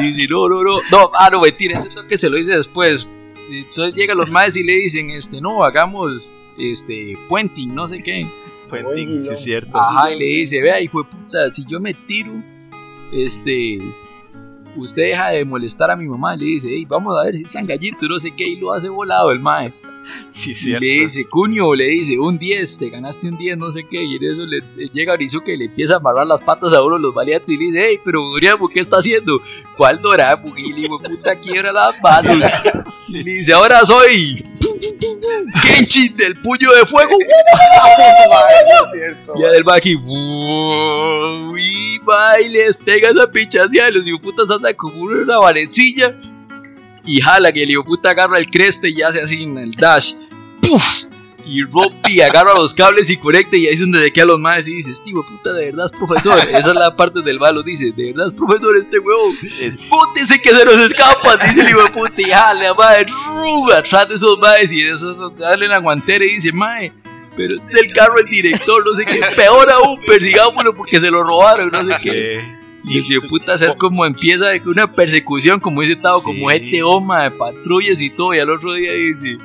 [0.00, 3.08] Y dice, no, no, no, no, ah, no, mentira, ese toque se lo dice después.
[3.50, 8.28] Entonces llegan los maes y le dicen, este, no, hagamos, este, puenting, no sé qué.
[8.68, 9.76] Puenting, sí es cierto.
[9.78, 12.32] Ajá, y le dice, vea, hijo de puta, si yo me tiro,
[13.12, 13.78] este,
[14.76, 16.36] usted deja de molestar a mi mamá.
[16.36, 18.88] Le dice, hey, vamos a ver si están gallitos, no sé qué, y lo hace
[18.88, 19.72] volado el mae.
[20.30, 20.80] Sí, Y cierto.
[20.84, 24.16] le dice, cuño, le dice, un 10, te ganaste un 10, no sé qué, y
[24.16, 26.96] en eso le, le llega Arizuka y le empieza a amarrar las patas a uno
[26.96, 29.40] de los valientes y le dice, hey, pero Doraemon, ¿qué está haciendo?
[29.76, 30.56] ¿Cuál Doraemon?
[30.58, 32.36] Y le digo, puta, quiebra las manos.
[33.08, 34.44] Y le dice, ahora soy.
[35.62, 37.12] Kenshin del puño de fuego.
[39.68, 39.94] Va aquí.
[39.94, 41.56] ¡wow!
[41.56, 43.90] Y va y les pega esa pichaseada.
[43.90, 46.16] Los hijoputas andan como una valencilla.
[47.06, 50.14] Y jala que el hijoputa agarra el creste y hace así en el dash.
[50.60, 50.84] ¡Puf!
[51.48, 53.56] Y rompe y agarra los cables y conecta.
[53.56, 55.92] Y ahí es donde se quedan los maes y dice: Este puta de verdad es
[55.92, 56.38] profesor.
[56.50, 57.62] Esa es la parte del malo.
[57.62, 59.32] Dice: De verdad es profesor este huevo.
[59.42, 62.14] Es- Pútese que se nos escapa, dice el hijo de puta.
[62.20, 64.72] Y jale, mae, rum, atrás de esos maes.
[64.72, 66.92] Y esos darle la guantera y dice: Mae.
[67.36, 69.20] Pero es el carro el director, no sé qué.
[69.36, 72.55] Peor aún, persigámoslo porque se lo robaron, no sé qué.
[72.88, 76.50] Y el hijo de puta, o sea, es como empieza una persecución, como dice como
[76.50, 76.56] Sí.
[76.56, 78.32] este oma de patrullas y todo.
[78.34, 79.38] Y al otro día dice,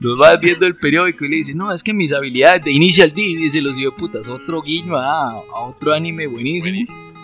[0.00, 3.10] nos va viendo el periódico y le dice, no, es que mis habilidades de Initial
[3.10, 6.76] D, dice los hijos de putas, otro guiño a, a otro anime buenísimo.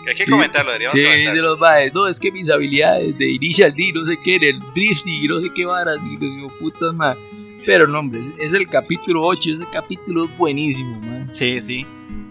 [0.07, 1.33] Hay que comentarlo, deberíamos Sí, comentarlo.
[1.33, 4.43] de los maes, no, es que mis habilidades de Initial D, no sé qué, en
[4.43, 7.17] el drift y no sé qué varas, y los digo, putas, man.
[7.65, 11.27] Pero no, hombre, es, es el capítulo 8, ese capítulo es buenísimo, man.
[11.33, 11.85] Sí, sí.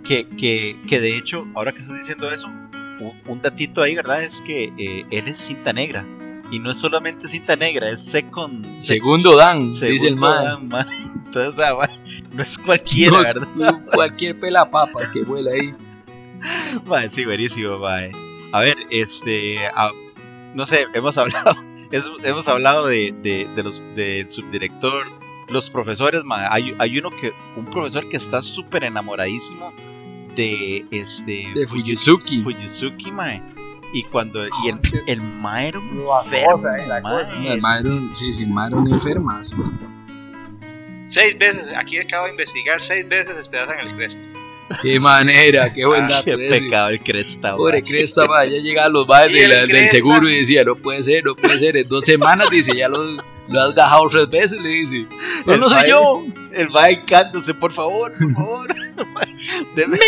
[0.04, 2.48] Que, que, que de hecho, ahora que estás diciendo eso,
[3.00, 4.22] un, un datito ahí, ¿verdad?
[4.22, 6.04] Es que eh, él es cinta negra.
[6.50, 8.64] Y no es solamente cinta negra, es second.
[8.74, 10.68] sec- Segundo Dan, dice el man.
[10.68, 10.86] man.
[11.26, 11.88] Entonces, man,
[12.32, 13.22] no es cualquiera, No,
[13.58, 13.80] ¿verdad?
[13.92, 15.74] cualquier pela papa que vuela ahí.
[16.84, 17.84] Mae, sí, buenísimo.
[17.86, 19.66] A ver, este.
[19.68, 19.90] a-
[20.54, 21.56] no sé, hemos hablado.
[21.90, 25.06] es- hemos hablado de, de, de los, del subdirector,
[25.48, 26.22] los profesores.
[26.50, 27.32] Hay, hay uno que.
[27.56, 29.72] Un profesor que está súper enamoradísimo
[30.34, 31.46] de este.
[31.54, 32.42] De Fujizuki.
[32.42, 33.42] Fujizuki, mae.
[33.92, 34.44] Y cuando.
[34.46, 34.96] Y el, sí.
[35.06, 36.62] el mae era un enfermo,
[37.02, 37.52] mae.
[37.52, 39.54] El era un- sí, sí, el man era un enfermazo.
[41.06, 44.24] Seis veces, aquí acabo de investigar, seis veces despedazan el crest.
[44.80, 46.64] Qué manera, qué buen Ah, dato Qué ese.
[46.64, 47.90] pecado el cresta, Pobre mae.
[47.90, 51.22] Cresta, ma, ya llegaban los bares de el del seguro y decía, no puede ser,
[51.24, 51.76] no puede ser.
[51.76, 55.06] En dos semanas dice, ya lo, lo has gajado tres veces, le dice.
[55.46, 56.24] No, El no soy yo.
[56.52, 58.74] El mae cándose, por favor, por favor.
[59.74, 59.98] Debe-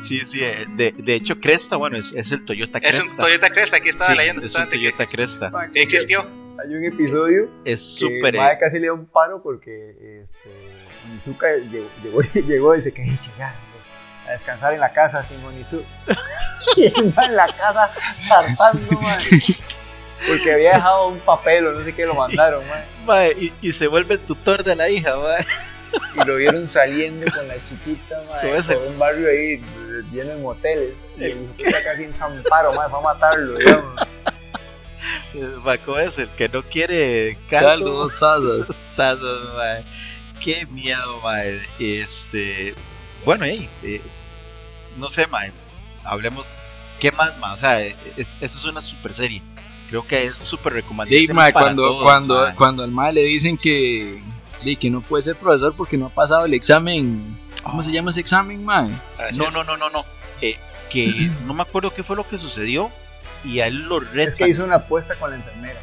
[0.00, 3.12] Sí, sí, eh, de, de hecho Cresta, bueno, es, es el Toyota Es Cresta.
[3.12, 5.52] un Toyota Cresta, aquí estaba Sí, leyendo es un justamente que Toyota Cresta.
[5.74, 6.26] Existió.
[6.62, 8.36] Hay un episodio Es súper...
[8.58, 9.90] casi le da un paro porque
[10.22, 10.50] este,
[11.10, 13.54] Onizuka llegó, llegó, llegó y dice que llegar
[14.26, 15.84] a descansar en la casa sin Onizuka.
[16.76, 17.90] y en la casa
[18.30, 19.18] hartando, mae.
[20.26, 22.84] Porque había dejado un papel o no sé qué lo mandaron, mae.
[23.06, 25.44] mae, y, y se vuelve el tutor de la hija, mae.
[26.14, 29.54] Y lo vieron saliendo con la chiquita, mae, ¿Cómo es el- por un barrio ahí
[29.54, 30.94] eh, lleno de moteles.
[31.18, 34.00] Y el hijo puta casi en Zamparo, mae, fue a matarlo, digamos.
[35.84, 36.18] ¿Cómo es?
[36.18, 37.90] El que no quiere Caldo, caldo.
[37.90, 38.66] dos tazas.
[38.68, 39.84] Dos tazas, mae.
[40.42, 41.60] Qué miedo, mae.
[41.78, 42.74] Este...
[43.24, 44.00] Bueno, hey, eh,
[44.96, 45.52] no sé, mae.
[46.04, 46.54] Hablemos...
[46.98, 47.54] ¿Qué más, mae?
[47.54, 49.42] O sea, es- es- esto es una super serie.
[49.90, 51.18] Creo que es súper recomendable.
[51.20, 54.22] Sí, cuando, cuando, cuando al ma le dicen que,
[54.64, 57.38] de que no puede ser profesor porque no ha pasado el examen.
[57.62, 58.88] ¿Cómo se llama ese examen, ma?
[59.18, 60.04] Así No, no, no, no, no.
[60.40, 60.56] Eh,
[60.88, 62.90] que no me acuerdo qué fue lo que sucedió
[63.44, 64.20] y a él lo retan.
[64.28, 65.80] Es que hizo una apuesta con la enfermera.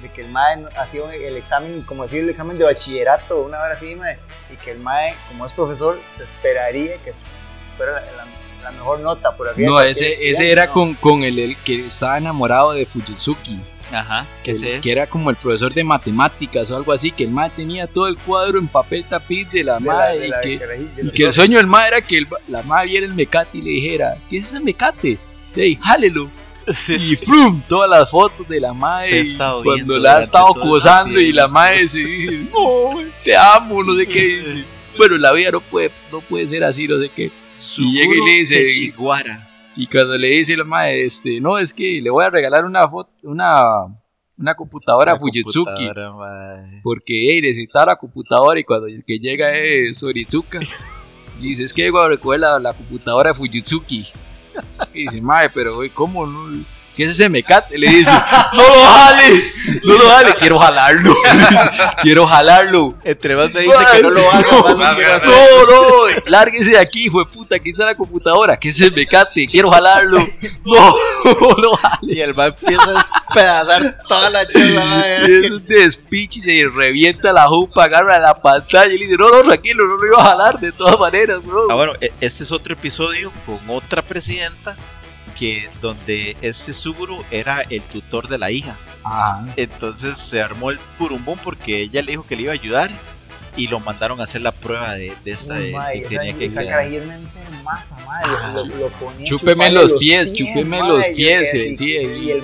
[0.00, 3.74] De que el mae hacía el examen, como decir, el examen de bachillerato, una hora
[3.74, 4.18] así, mae,
[4.52, 7.14] y que el mae, como es profesor, se esperaría que
[7.76, 8.26] fuera la, la-
[8.62, 9.68] la mejor nota por arriba.
[9.70, 10.72] No, ese, ese era ¿no?
[10.72, 13.58] con, con el, el que estaba enamorado de Fujizuki.
[13.92, 14.82] Ajá, que el- ese es.
[14.82, 18.06] que era como el profesor de matemáticas o algo así, que el ma tenía todo
[18.08, 21.32] el cuadro en papel tapiz de la de y la- que, de y que el
[21.32, 24.38] sueño del ma era que el la ma viera el mecate y le dijera, ¿qué
[24.38, 25.18] es ese mecate?
[25.54, 26.30] Ey, jálelo.
[26.72, 27.16] Sí, Y sí.
[27.16, 27.60] ¡frum!
[27.68, 29.24] Todas las fotos de la madre
[29.64, 34.06] cuando la ha estado acosando y la madre se dice, no, te amo, no sé
[34.06, 34.20] qué.
[34.38, 34.64] dice.
[34.96, 37.32] Bueno, la vida no puede, no puede ser así, no sé qué.
[37.82, 38.56] Y llega y le dice-.
[39.76, 42.86] Y cuando le dice la madre, este, no, es que le voy a regalar una
[42.88, 43.86] foto, una,
[44.36, 45.64] una computadora La Fujitsuki.
[45.86, 46.70] computadora.
[46.82, 50.60] Porque hey, necesitaba la computadora y cuando el que llega es Sorizuka.
[51.40, 54.06] Y dice, es que voy a recoger la, la computadora de Fujitsuki.
[54.92, 56.64] Y dice, madre, pero ¿cómo no?
[56.96, 57.78] ¿Qué es ese mecate?
[57.78, 58.10] Le dice,
[58.52, 61.14] no lo jale, no lo jale, quiero jalarlo,
[62.02, 62.94] quiero jalarlo.
[63.02, 65.28] Entre más me dice que no lo haga, más lo hacer.
[65.28, 65.90] No, no,
[66.26, 69.46] lárguese de aquí, hijo de puta, aquí está la computadora, ¿qué es ese mecate?
[69.50, 70.18] Quiero jalarlo.
[70.64, 72.12] No, no lo jale.
[72.14, 75.24] Y el man empieza a despedazar toda la mae.
[75.24, 79.30] es un despiche y se revienta la jupa, agarra la pantalla y le dice, no,
[79.30, 81.68] no, tranquilo, no lo iba a jalar de todas maneras, bro.
[81.70, 84.76] Ah, bueno, e- este es otro episodio con otra presidenta
[85.34, 88.76] que donde este Suguru era el tutor de la hija.
[89.04, 89.46] Ajá.
[89.56, 92.90] Entonces se armó el purumbum porque ella le dijo que le iba a ayudar
[93.56, 96.32] y lo mandaron a hacer la prueba de, de esta Uy, de, mae, que tenía
[96.38, 96.64] que esa quedar.
[96.66, 101.06] carajilla era una enfermaza, mae, lo- lo- lo ponía a Chúpeme los pies, chúpeme los
[101.08, 102.32] pies, quedé eh, sí, y eh.
[102.32, 102.42] el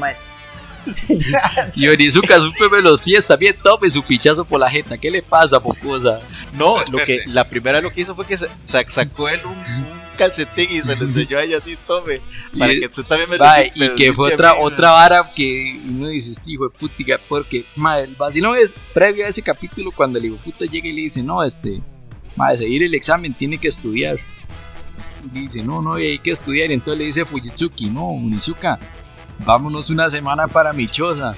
[1.75, 4.97] Y Onizuka, súpeme los pies también, tome su pichazo por la jeta.
[4.97, 6.21] ¿Qué le pasa, pocosa?
[6.55, 10.69] No, lo que la primera lo que hizo fue que sacó él un, un calcetín
[10.71, 12.21] y se lo enseñó a ella así, tome,
[12.59, 14.59] para Y- que usted también me lo Mae, me y lo que fue otra, mí,
[14.61, 19.25] otra vara que uno dice, este hijo de putica, porque mae, el vacilón es previo
[19.25, 21.81] a ese capítulo cuando el hijo puta llega y le dice, no, este,
[22.37, 24.19] mae, seguir el examen tiene que estudiar.
[25.35, 26.71] Y dice, no, no, hay que estudiar.
[26.71, 28.79] Y entonces le dice Fujitsuki, no, Unizuka,
[29.45, 31.31] vámonos una semana para mi choza.
[31.31, 31.37] El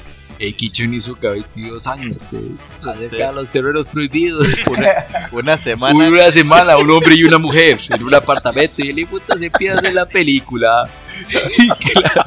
[0.57, 2.41] Kicho Unizuka, 22 años, te
[2.77, 4.49] acerca a los terrenos prohibidos.
[4.71, 5.95] Una, una semana.
[5.95, 8.75] Una semana, un hombre y una mujer en un apartamento.
[8.79, 10.89] Y el de puta se pierde la película.
[11.59, 12.25] Y claro,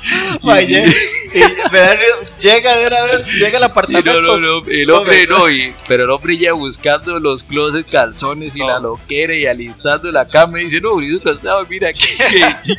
[0.42, 0.94] Mae, lle-
[1.34, 4.22] y llega de una vez, llega al Sí, apartamento.
[4.22, 8.56] no, no, no, el hombre no, y- pero el hombre ya buscando los closets, calzones
[8.56, 11.84] y la loquera y alistando la cama y dice, no, Brizuka, usted va a dormir
[11.86, 12.06] aquí.
[12.16, 12.74] que-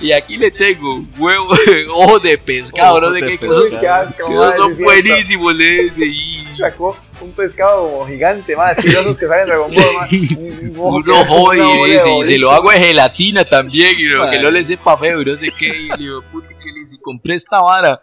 [0.06, 1.48] y aquí le tengo huevo,
[1.94, 3.80] ojo de pescado, no sé qué cosa.
[3.80, 6.06] Que son buenísimos, le dice.
[6.06, 9.84] Y Sacó un pescado como gigante, más así de esos que salen en Dragon Ball,
[9.94, 10.12] más.
[10.12, 14.04] Un, un ojo que uno jode y dice, se lo hago de gelatina también, y
[14.04, 15.68] lo- que no le sepa feo y no sé qué.
[15.76, 18.00] Y le digo, puta, que le si compré esta vara,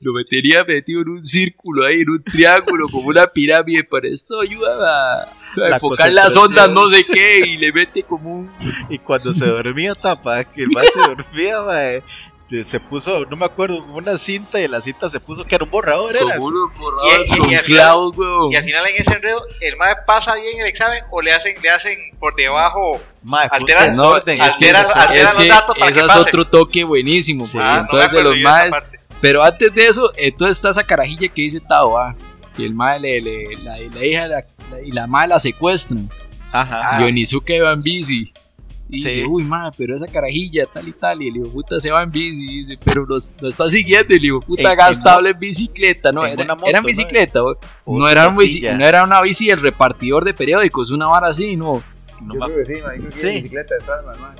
[0.00, 4.40] lo metería metido en un círculo ahí, en un triángulo, como una pirámide, para esto
[4.40, 8.50] ayuda a, a La enfocar las ondas, no sé qué, y le mete como un.
[8.90, 12.02] Y cuando se dormía, tapa, que el mae se dormía, mae,
[12.64, 15.70] se puso, no me acuerdo, una cinta y la cinta se puso que era un
[15.70, 16.36] borrador, era.
[16.36, 18.50] Como unos borradores Y- y- y clavos, weón.
[18.52, 21.54] Y al final en ese enredo, el mae pasa bien el examen o le hacen,
[21.62, 23.00] le hacen por debajo.
[23.22, 25.90] Mae, fue un Altera- No, desorden, es que, altera- altera es los que datos para
[25.90, 27.46] ese que es otro toque buenísimo.
[27.46, 27.52] Sí.
[27.58, 28.74] porque Ah, entonces los maes.
[29.20, 32.14] Pero antes de eso, entonces está esa carajilla que dice Tao, ah,
[32.56, 36.08] que el mae le, le- la, la hija la- la- y la mae la secuestran.
[36.50, 36.98] Ajá.
[37.00, 38.32] Y Onizuka va en bici.
[38.90, 39.08] Y Sí.
[39.10, 41.20] dice, uy, mae, pero esa carajilla tal y tal.
[41.22, 42.42] Y el hijo puta se va en bici.
[42.60, 44.14] Y dice, pero nos, nos está siguiendo.
[44.14, 46.10] El hijo puta En- en gastable en bicicleta.
[46.10, 46.86] No, en era, una moto, era en ¿no?
[46.86, 47.40] bicicleta.
[47.86, 51.54] No, era un bici- no era una bici del repartidor de periódicos, una vara así,
[51.56, 51.82] no.
[52.22, 53.20] No Yo me- creo que sí, man, yo creo que Sí.
[53.30, 53.34] sí.
[53.42, 54.30] bicicleta detrás, man, man.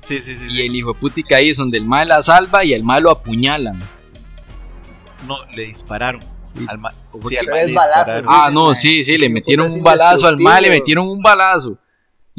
[0.00, 0.44] Sí, sí, sí.
[0.46, 0.62] Y sí.
[0.62, 3.10] el hijo de putica ahí es donde el mae la salva y el mae lo
[3.10, 3.78] apuñalan.
[5.26, 6.22] No, le dispararon.
[6.54, 8.26] Dis- Al ma- ¿Por sí, al le balazo, dispararon.
[8.28, 11.76] Ah, no, sí, sí, le metieron puta, un balazo al mae, le metieron un balazo.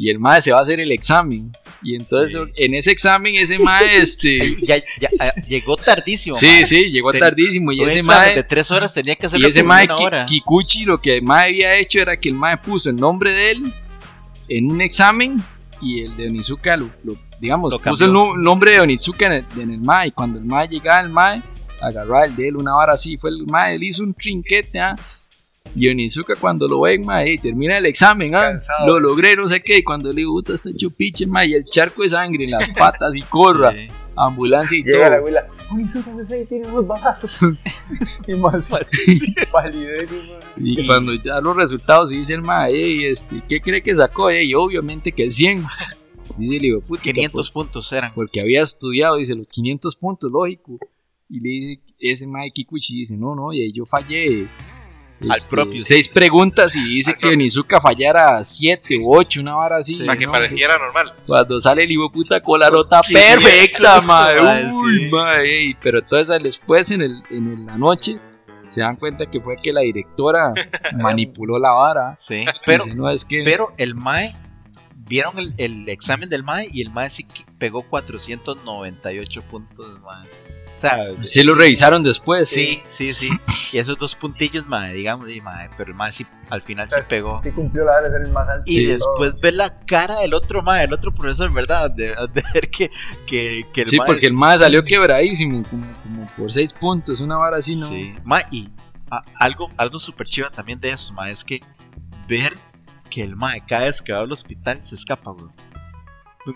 [0.02, 1.52] Y el mae se va a hacer el examen.
[1.82, 2.64] Y entonces Sí.
[2.64, 4.56] en ese examen, ese mae, este.
[4.64, 6.36] Ya, ya, ya, llegó tardísimo.
[6.36, 6.64] sí, mae.
[6.64, 7.70] sí, llegó Ten- tardísimo.
[7.70, 8.34] Y ese mae.
[8.34, 9.86] de tres horas tenía que hacerlo Y ese mae.
[10.26, 13.50] Kikuchi, lo que el mae había hecho era que el mae puso el nombre de
[13.50, 13.72] él
[14.48, 15.42] en un examen.
[15.82, 19.44] Y el de Onizuka, lo, lo- digamos, Lo puso el nombre de Onizuka en el,
[19.60, 20.08] en el mae.
[20.08, 21.42] Y cuando el mae llegaba, el mae
[21.82, 23.18] agarraba el de él, una hora así.
[23.18, 24.96] Fue el mae, él hizo un trinquete, ¿ah?
[25.76, 28.50] Y Onizuka cuando lo ven, mae, termina el examen, ¿ah?
[28.52, 29.78] Cansado, Lo logré, no sé qué.
[29.78, 32.50] Y cuando le digo, puta, está hecho piche, mae, y el charco de sangre en
[32.50, 33.72] las patas y corra.
[33.72, 33.88] Sí.
[34.16, 35.16] Ambulancia y Llega la todo.
[35.18, 37.38] abuela, Onizuka Sensei tiene unos balazos.
[38.26, 38.68] y más
[39.50, 40.10] palidez,
[40.56, 40.80] y.
[40.82, 44.30] Y cuando ya los resultados y dice el mae, "Ey, este, ¿qué cree que sacó?
[44.32, 45.64] Y obviamente que el 100.
[46.36, 48.12] Dice hijo, puta, 500 puntos eran.
[48.14, 50.78] porque había estudiado, dice, los 500 puntos, lógico.
[51.28, 54.48] Y le dice, ese mae Kikuchi dice, no, no, y ahí yo fallé.
[55.28, 55.80] Al este, propio.
[55.80, 57.28] Seis preguntas y dice que.
[57.28, 59.94] Onizuka fallara siete u ocho, una vara así.
[59.94, 60.32] Sí, Para que ¿no?
[60.32, 61.14] pareciera normal.
[61.26, 64.00] Cuando sale el hijo puta con la nota perfecta.
[64.02, 65.76] Mae, Uy, sí.
[65.82, 68.18] Pero entonces después en, el, en la noche
[68.62, 70.54] se dan cuenta que fue que la directora
[70.96, 72.14] manipuló la vara.
[72.16, 72.44] Sí.
[72.64, 74.30] Pero, Dice, no, es que pero el MAE,
[74.94, 80.28] vieron el, el examen del MAE y el MAE sí que pegó 498 puntos, MAE.
[80.80, 82.48] O sea, sí lo revisaron después.
[82.48, 83.28] sí, sí, sí.
[83.72, 86.90] Y esos dos puntillos, MAE, digamos, y MAE, pero el MAE sí, al final O
[86.90, 87.38] sea, sí pegó.
[87.42, 88.62] Sí cumplió la hora de ser el más alto.
[88.64, 89.40] Y de después todos.
[89.42, 91.90] ver la cara del otro MAE, el otro profesor, ¿verdad?
[91.90, 92.90] De, de ver que,
[93.26, 97.20] que, que el Sí, porque es- el mae salió quebradísimo, como, como por seis puntos,
[97.20, 97.86] una vara así, ¿no?
[97.90, 98.14] Sí.
[98.24, 98.70] Ma, y
[99.10, 101.60] a- algo, algo súper chiva también de eso, ma, es que
[102.26, 102.54] ver
[103.10, 105.52] que el mae cada vez que va al hospital se escapa, bro.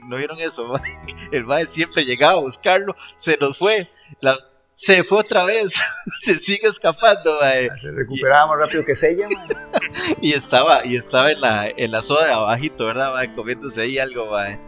[0.09, 0.73] ¿No vieron eso?
[1.33, 3.89] El mae siempre llegaba a buscarlo, se nos fue,
[4.21, 4.39] la-
[4.73, 5.81] se fue otra vez,
[6.23, 7.69] se sigue escapando, mae.
[7.81, 9.29] Se recuperaba más rápido que Sella.
[10.21, 13.33] Y estaba, y estaba en la, en la soda de abajito, ¿verdad, mae?
[13.35, 14.59] Comiéndose ahí algo, mae.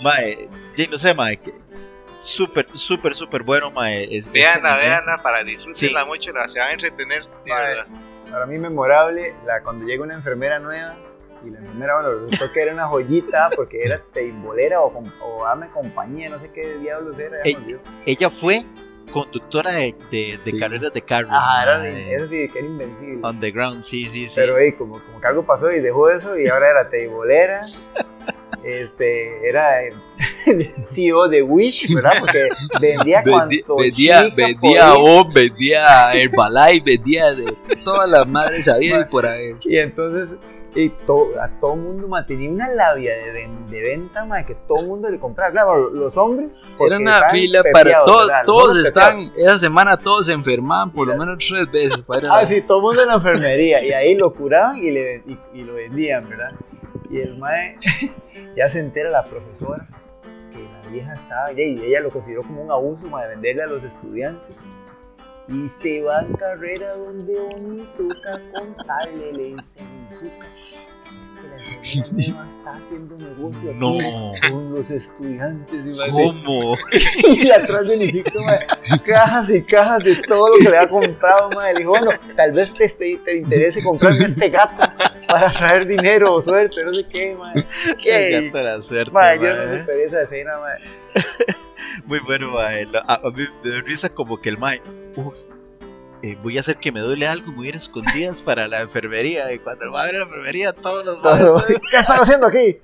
[0.00, 1.52] Mae, y no sé, mae, que
[2.16, 4.16] súper, súper, súper bueno, mae.
[4.16, 6.06] Es, Veanla, veanla para disfrutarla Sí.
[6.06, 7.86] mucho, la, se van a entretener, de verdad.
[8.30, 10.94] Para mí memorable, la, cuando llega una enfermera nueva
[11.44, 15.68] y la enfermera, bueno, resultó que era una joyita porque era teimbolera o, o dame
[15.70, 17.38] compañía, no sé qué diablos era.
[17.44, 17.80] olvidó.
[18.06, 18.62] Ella fue
[19.12, 20.58] conductora de, de, de Sí.
[20.58, 21.28] carreras de carro.
[21.30, 22.14] Ajá, era, mae.
[22.14, 23.20] eso sí, que era invencible.
[23.22, 24.34] On the ground, sí, sí, sí.
[24.36, 27.60] Pero ey, como, como que algo pasó y dejó eso y ahora era teibolera
[28.64, 29.94] este, era el
[30.82, 32.12] CEO de Wish, ¿verdad?
[32.20, 32.48] Porque
[32.80, 34.94] vendía cuanto vendía, chica vendía.
[34.94, 39.56] OM, vendía Herbalife, vendía de todas las madres había y por haber.
[39.62, 40.36] Y entonces,
[40.80, 44.54] y to- a todo mundo ma, tenía una labia de, ven- de venta, ma, que
[44.66, 45.50] todo mundo le compraba.
[45.50, 46.56] Claro, los hombres.
[46.78, 51.20] Era una fila para todos, todos están, esa semana todos se enfermaban por lo las-
[51.20, 52.02] menos tres veces.
[52.02, 53.84] para Ah, sí, todo el mundo en la enfermería.
[53.84, 56.52] Y ahí lo curaban y, le, y, y lo vendían, ¿verdad?
[57.10, 57.76] Y el mae,
[58.56, 59.86] ya se entera la profesora
[60.52, 63.66] que la vieja estaba, y ella lo consideró como un abuso mae, de venderle a
[63.66, 64.54] los estudiantes.
[65.48, 69.62] Y se va en carrera donde Onizuka contarle, le dice.
[71.80, 74.32] Es que la nueva está haciendo negocio aquí No.
[74.50, 76.10] con los estudiantes.
[76.12, 76.76] ¿Cómo?
[77.34, 78.66] y atrás de mae,
[79.04, 81.72] cajas y cajas de todo lo que le había comprado, madre.
[81.74, 84.82] Le dijo, bueno, tal vez te, te, te interese comprarme este gato
[85.26, 87.64] para traer dinero o suerte, no sé qué, madre.
[87.86, 88.30] El ¿Qué?
[88.42, 89.66] gato de la suerte, Madre, yo mae.
[89.66, 90.84] no superé esa escena, madre.
[92.08, 92.86] Muy bueno, mae.
[92.86, 94.80] La- A, a mí me da risa como que el mae.
[95.14, 95.34] "Uy,
[96.22, 98.80] eh, voy a hacer que me duele algo, voy a ir a escondidas para la
[98.80, 99.52] enfermería.
[99.52, 102.78] Y cuando el mae va a la enfermería, todos los maes, ¿Qué están haciendo aquí?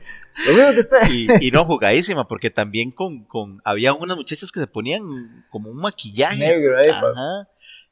[0.47, 1.11] Lo mismo que usted.
[1.41, 5.71] Y, y no jugadísima, porque también con, con había unas muchachas que se ponían como
[5.71, 6.39] un maquillaje.
[6.47, 6.89] Negro ahí.
[6.91, 7.49] Ajá.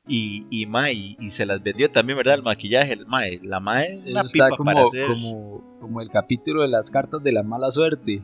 [0.08, 2.34] Y, y, mae, y, y se las vendió también, ¿verdad?
[2.34, 2.92] El maquillaje.
[2.94, 5.06] El mae, la mae, una Eso pipa está para hacer.
[5.06, 8.20] como, como el capítulo de las cartas de la mala suerte.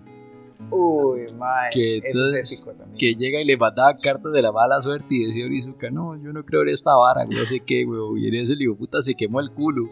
[0.70, 1.26] Uy.
[1.72, 2.98] Que entonces- es también.
[2.98, 6.32] Que llega y le mandaba cartas de la mala suerte y decía Orizuka, no, yo
[6.32, 8.18] no creo en esta vara, no sé qué, weón.
[8.18, 9.86] Y en eso el hijo puta se quemó el culo.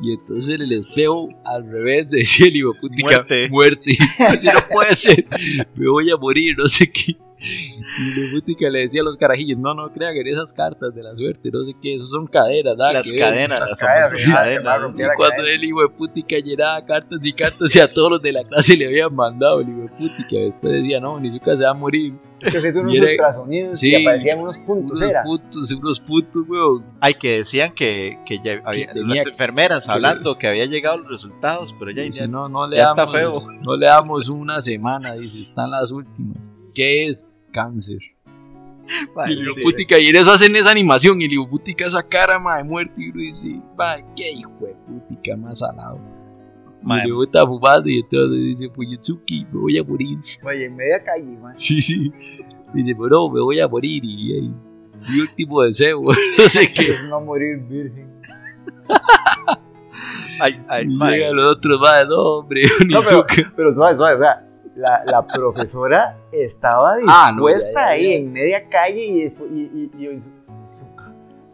[0.00, 3.48] Y entonces en el espejo, al revés, decía el hijo puta, Muerte.
[3.50, 3.96] muerte.
[4.18, 5.26] Así no puede ser,
[5.74, 7.16] me voy a morir, no sé qué.
[7.38, 7.80] Y
[8.20, 11.02] el hijo puta le decía a los carajillos, no, no crean en esas cartas de
[11.02, 13.20] la suerte, no sé qué, eso son cadenas, nada las que ver".
[13.20, 14.42] cadenas, Las las cadenas, famosas ¿verdad?
[14.64, 14.94] cadenas.
[14.96, 15.50] Que Y cuando cadena.
[15.54, 18.76] el hijo de putica llenaba cartas y cartas y a todos los de la clase
[18.76, 22.14] le habían mandado el hijo de putica, después decía, no, Nizuka se va a morir.
[22.40, 23.90] Es que se hizo unos ultrasonidos Sí.
[23.90, 25.22] y aparecían unos puntos, unos era.
[25.22, 26.84] puntos, unos puntos, weón.
[27.00, 30.98] Ay, que decían que, que ya había, tenía- las enfermeras que- hablando que había llegado
[30.98, 33.14] los resultados, pero ya, Dice, ya no, no le ya está damos,
[33.46, 33.52] feo.
[33.64, 36.52] No le damos una semana, dice, están las últimas.
[36.76, 37.26] ¿Qué es?
[37.52, 38.00] Cáncer.
[39.28, 39.62] Y sí.
[39.62, 43.08] putica, y eso hacen esa animación, y hijo putica esa cara, ma, de muerte, y
[43.08, 43.48] uno dice,
[43.78, 45.98] ma, qué hijo de putica más salado.
[46.82, 50.18] Y Ma, hijo está fumando, y entonces dice, Fuyutsuki, me voy a morir.
[50.44, 51.54] Oye, en media calle, man.
[51.56, 52.12] Sí, sí.
[52.74, 54.54] Dice, bro, me voy a morir, y, y
[55.10, 56.02] mi último deseo,
[56.38, 56.90] no sé qué.
[56.90, 58.20] Es no morir virgen.
[60.40, 61.16] ay, ay, Y mae.
[61.16, 65.26] llegan los otros, ma, no, hombre, No, pero, pero suave, suave, o sea, la, la
[65.26, 68.14] profesora estaba Ah, no, dispuesta ya, ya, ahí ya.
[68.16, 70.22] en media calle y, y, y, y, y-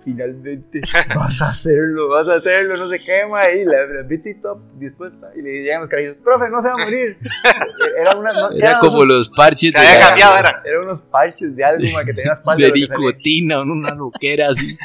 [0.04, 0.80] finalmente
[1.14, 4.58] vas a hacerlo, vas a hacerlo, no sé qué, ma, y la, la Betty Top
[4.76, 7.16] dispuesta y le llegan los carajillos, profe, no se va a morir.
[8.00, 10.62] Era, una, no, Era como unos, los parches Se de había la- cambiado, era.
[10.64, 12.66] eran unos parches de algo, ma, que tenía espalda.
[12.66, 14.76] de nicotina, una loquera así.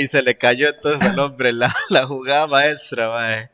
[0.00, 3.50] Y se le cayó entonces al hombre la, la jugada maestra, mae.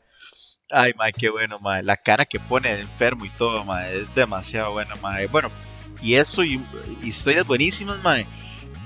[0.73, 1.83] Ay, mae, qué bueno, mae.
[1.83, 5.27] La cara que pone de enfermo y todo, mae, es demasiado buena, mae.
[5.27, 5.49] Bueno,
[6.01, 6.59] y eso y
[7.03, 8.25] historias buenísimas, mae.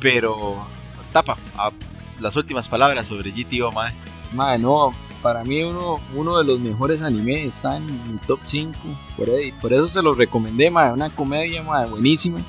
[0.01, 0.67] Pero,
[1.13, 1.71] tapa, ah,
[2.19, 3.93] las últimas palabras sobre GTO, mae.
[4.33, 8.77] Madre, no, para mí uno, uno de los mejores animes está en mi top 5.
[9.15, 12.39] Por, ahí- por eso se lo recomendé, madre, una comedia madre, buenísima.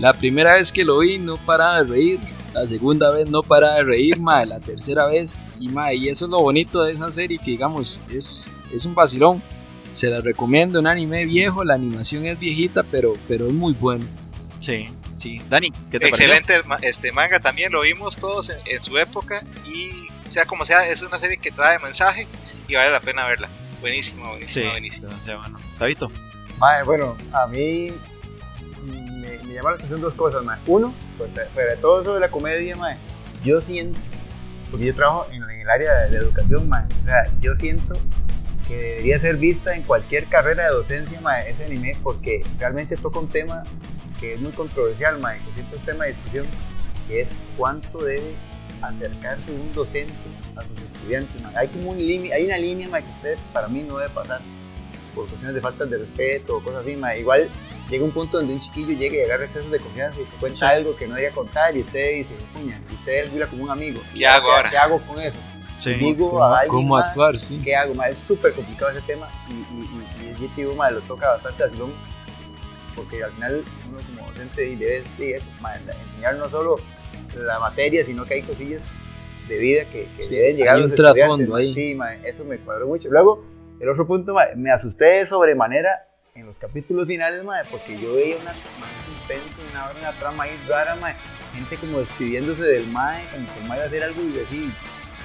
[0.00, 2.20] La primera vez que lo vi no paraba de reír.
[2.54, 4.46] La segunda vez no paraba de reír, madre.
[4.46, 5.42] La tercera vez.
[5.60, 8.94] Y, madre, y eso es lo bonito de esa serie, que digamos, es, es un
[8.94, 9.42] vacilón.
[9.92, 14.04] Se la recomiendo, un anime viejo, la animación es viejita, pero, pero es muy bueno.
[14.60, 15.40] Sí, sí.
[15.48, 16.08] Dani, ¿qué te?
[16.08, 20.86] Excelente este manga también, lo vimos todos en, en su época y sea como sea,
[20.88, 22.26] es una serie que trae mensaje
[22.68, 23.48] y vale la pena verla.
[23.80, 25.58] Buenísima, Sí, buenísima, bueno.
[25.78, 26.10] Tabito.
[26.58, 27.90] Mae, bueno, a mí
[29.58, 30.58] llama la atención dos cosas, mae.
[30.66, 32.96] Uno, pues, de todo eso de la comedia, mae,
[33.44, 34.00] yo siento,
[34.70, 36.84] porque yo trabajo en, el área de, de educación, mae,
[37.40, 37.94] yo siento
[38.66, 43.18] que debería ser vista en cualquier carrera de docencia, mae, ese anime, porque realmente toca
[43.18, 43.64] un tema
[44.20, 46.46] que es muy controversial, mae, que siempre es tema de discusión,
[47.06, 48.34] que es cuánto debe
[48.82, 50.12] acercarse un docente
[50.56, 51.56] a sus estudiantes, mae.
[51.56, 54.40] Hay como un límite, hay una línea, mae, que usted para mí no debe pasar
[55.14, 57.16] por cuestiones de falta de respeto o cosas así, ma.
[57.16, 57.48] igual
[57.88, 60.68] llega un punto donde un chiquillo llega y agarra excesos de confianza y te cuenta
[60.68, 64.00] algo que no debería contar y usted dice, puña, usted mira como un amigo.
[64.14, 64.70] ¿Qué hago ahora?
[64.70, 65.38] ¿Qué hago con eso?
[65.78, 65.94] Sí.
[65.94, 67.38] Digo ¿Cómo, a alguien, cómo ma, actuar?
[67.38, 67.60] Sí.
[67.62, 67.94] ¿Qué hago?
[67.94, 68.08] ma?
[68.08, 70.36] Es súper complicado ese tema y, y, y, y el
[70.70, 71.92] GTU ma, lo toca bastante vacilón
[72.96, 76.76] porque al final uno como docente debe de eso, ma, enseñar no solo
[77.36, 78.90] la materia, sino que hay cosillas
[79.46, 81.24] de vida que, que Sí, deben llegar hay a un los estudiantes.
[81.24, 81.58] trasfondo ma.
[81.58, 81.74] ahí.
[81.74, 83.08] Sí, ma, eso me cuadró mucho.
[83.10, 83.44] Luego,
[83.78, 88.14] el otro punto, mae, me asusté de sobremanera en los capítulos finales, mae, porque yo
[88.14, 88.52] veía una,
[89.72, 91.14] una, una trama ahí rara, mae,
[91.54, 94.72] gente como despidiéndose del mae, como que el mae iba a hacer algo y así.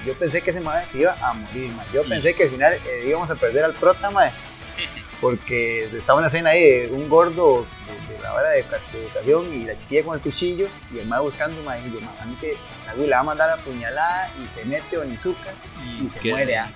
[0.04, 1.86] Yo pensé que ese mae se iba a morir, mae.
[1.92, 4.30] Yo pensé que al final eh, íbamos a perder al prota, mae,
[5.20, 9.52] porque estaba una escena ahí de un gordo de, de la hora de, de educación
[9.54, 12.24] y la chiquilla con el cuchillo y el mae buscando, mae, y yo, mae, a
[12.26, 15.52] mí que la la va a mandar a puñalada y se mete Onizuka
[16.00, 16.30] y se ¿Qué?
[16.30, 16.70] muere, ¿ah?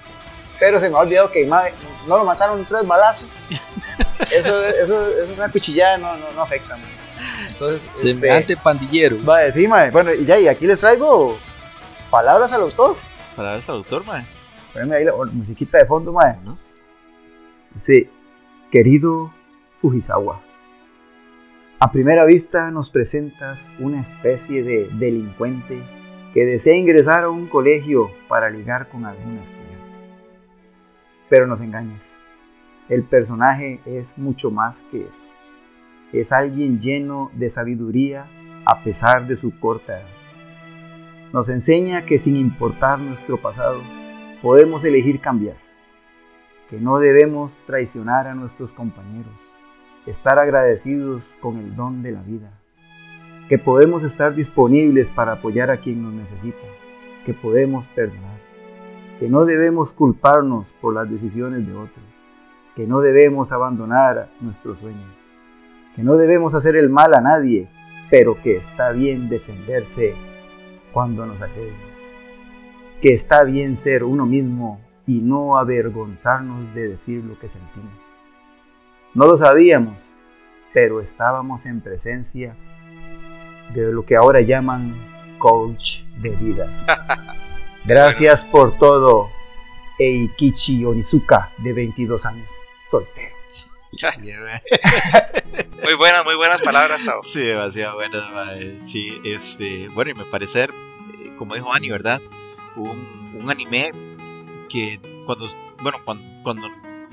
[0.61, 1.73] Pero se me ha olvidado que mae
[2.07, 3.47] no lo mataron tres balazos.
[4.35, 6.87] Eso, eso, eso es una cuchillada, no, no, no afecta, mae.
[7.49, 9.17] Entonces, este, Semejante pandillero.
[9.25, 11.39] va a decir, mae, bueno, y ya, y aquí les traigo
[12.11, 12.97] palabras al autor.
[13.35, 14.25] Palabras al autor, mae.
[14.73, 16.37] Poneme ahí la musiquita de fondo, mae.
[16.45, 16.55] ¿no?
[17.73, 18.11] Dice,
[18.71, 19.33] querido
[19.81, 20.41] Fujisawa,
[21.81, 25.81] a primera vista nos presentas una especie de delincuente
[26.35, 29.69] que desea ingresar a un colegio para ligar con algún estudiante.
[31.29, 32.08] Pero nos engañas.
[32.89, 35.23] El personaje es mucho más que eso.
[36.13, 38.27] Es alguien lleno de sabiduría
[38.65, 40.09] a pesar de su corta edad.
[41.33, 43.81] Nos enseña que sin importar nuestro pasado,
[44.41, 45.57] podemos elegir cambiar
[46.69, 49.57] que no debemos traicionar a nuestros compañeros,
[50.07, 52.51] estar agradecidos con el don de la vida,
[53.49, 56.67] que podemos estar disponibles para apoyar a quien nos necesita,
[57.25, 58.39] que podemos perdonar,
[59.19, 62.05] que no debemos culparnos por las decisiones de otros,
[62.79, 65.13] que no debemos abandonar nuestros sueños,
[65.97, 67.67] que no debemos hacer el mal a nadie,
[68.09, 70.15] pero que está bien defenderse
[70.93, 71.75] cuando nos agreden,
[73.03, 77.91] que está bien ser uno mismo y no avergonzarnos de decir lo que sentimos.
[79.13, 79.99] No lo sabíamos,
[80.73, 82.55] pero estábamos en presencia
[83.75, 84.95] de lo que ahora llaman
[85.39, 86.87] coach de vida.
[87.85, 89.31] Gracias por todo,
[89.99, 92.49] Eikichi Onizuka, de 22 años,
[92.91, 93.37] soltero.
[95.83, 97.23] Muy buenas, muy buenas palabras, Tao.
[97.23, 98.23] Sí, demasiado buenas.
[98.79, 100.69] Sí, este, bueno, y me parece, eh,
[101.39, 102.21] como dijo Ani, ¿verdad?
[102.77, 103.93] Un, un anime
[104.69, 105.49] que cuando,
[105.81, 106.69] bueno, cuando, cuando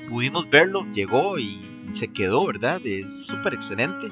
[0.10, 2.86] pudimos verlo, llegó y, y se quedó, ¿verdad?
[2.86, 4.12] Es súper excelente,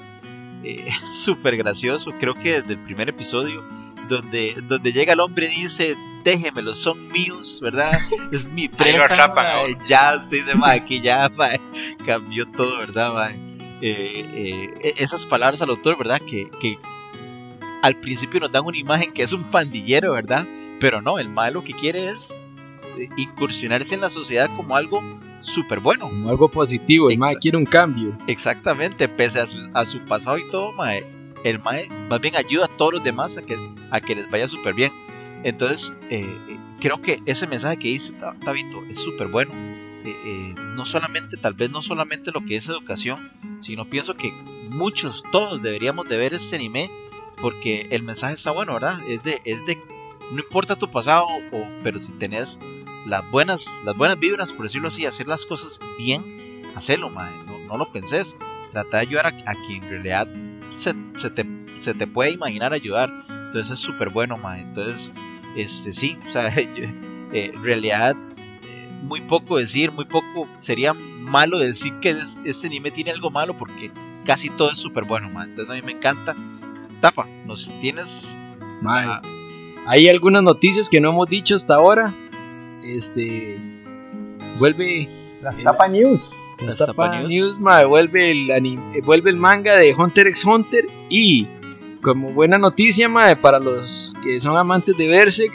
[0.64, 2.11] eh, súper gracioso.
[2.20, 3.61] Creo que desde el primer episodio,
[4.09, 7.97] donde, donde llega el hombre y dice, déjemelos, son míos, ¿verdad?
[8.31, 9.05] Es mi presa.
[9.05, 9.77] atrapan, mae".
[9.87, 11.59] Ya, usted dice, mae, aquí ya, mae,
[12.05, 13.35] cambió todo, ¿verdad, mae?
[13.81, 16.21] Eh, eh, e- esas palabras al autor, ¿verdad?
[16.29, 16.77] Que, que
[17.81, 20.47] al principio nos dan una imagen que es un pandillero, ¿verdad?
[20.79, 22.33] Pero no, el malo que quiere es
[22.97, 25.01] eh, incursionarse en la sociedad como algo
[25.41, 26.07] súper bueno.
[26.07, 28.17] Como algo positivo, el mae Exa- quiere un cambio.
[28.27, 31.03] Exactamente, pese a su, a su pasado y todo, mae,
[31.43, 33.57] el mae más bien ayuda a todos los demás a que,
[33.91, 34.91] a que les vaya súper bien.
[35.43, 39.51] Entonces, eh, eh, creo que ese mensaje que dice Ta- Tabito es súper bueno.
[40.05, 43.31] Eh, no solamente, tal vez no solamente lo que es educación,
[43.61, 44.31] sino pienso que
[44.69, 46.89] muchos, todos deberíamos de ver este anime
[47.41, 48.99] porque el mensaje está bueno, ¿verdad?
[49.07, 49.77] Es de, es de
[50.31, 52.59] no importa tu pasado, o, pero si tenés
[53.05, 57.31] las buenas, las buenas vibras, por decirlo así, hacer las cosas bien, hacelo, mae,
[57.67, 58.37] no, lo pensés.
[58.71, 60.27] Trata de ayudar a quien en realidad
[60.76, 61.45] se, se te,
[61.80, 63.11] se te puede imaginar ayudar.
[63.30, 64.61] Entonces es súper bueno, mae.
[64.61, 65.13] Entonces,
[65.55, 66.84] este sí, o sea, yo-
[67.32, 68.15] eh, en realidad,
[68.63, 73.30] eh, muy poco decir, muy poco, sería malo decir que es- este anime tiene algo
[73.32, 73.91] malo porque
[74.26, 75.45] casi todo es súper bueno, mae.
[75.47, 76.36] Entonces a mí me encanta.
[77.01, 78.38] Tapa, nos tienes.
[78.86, 79.21] Ah,
[79.88, 82.13] Hay algunas noticias que no hemos dicho hasta ahora.
[82.82, 83.59] Este.
[84.57, 85.09] Vuelve.
[85.41, 86.34] Las El- Tapa News.
[86.57, 87.59] Tapa Tapa News, News.
[87.59, 90.87] mae, vuelve, el ani- eh, vuelve el manga de Hunter x Hunter.
[91.09, 91.47] Y
[92.01, 95.53] como buena noticia, mae, para los que son amantes de Berserk,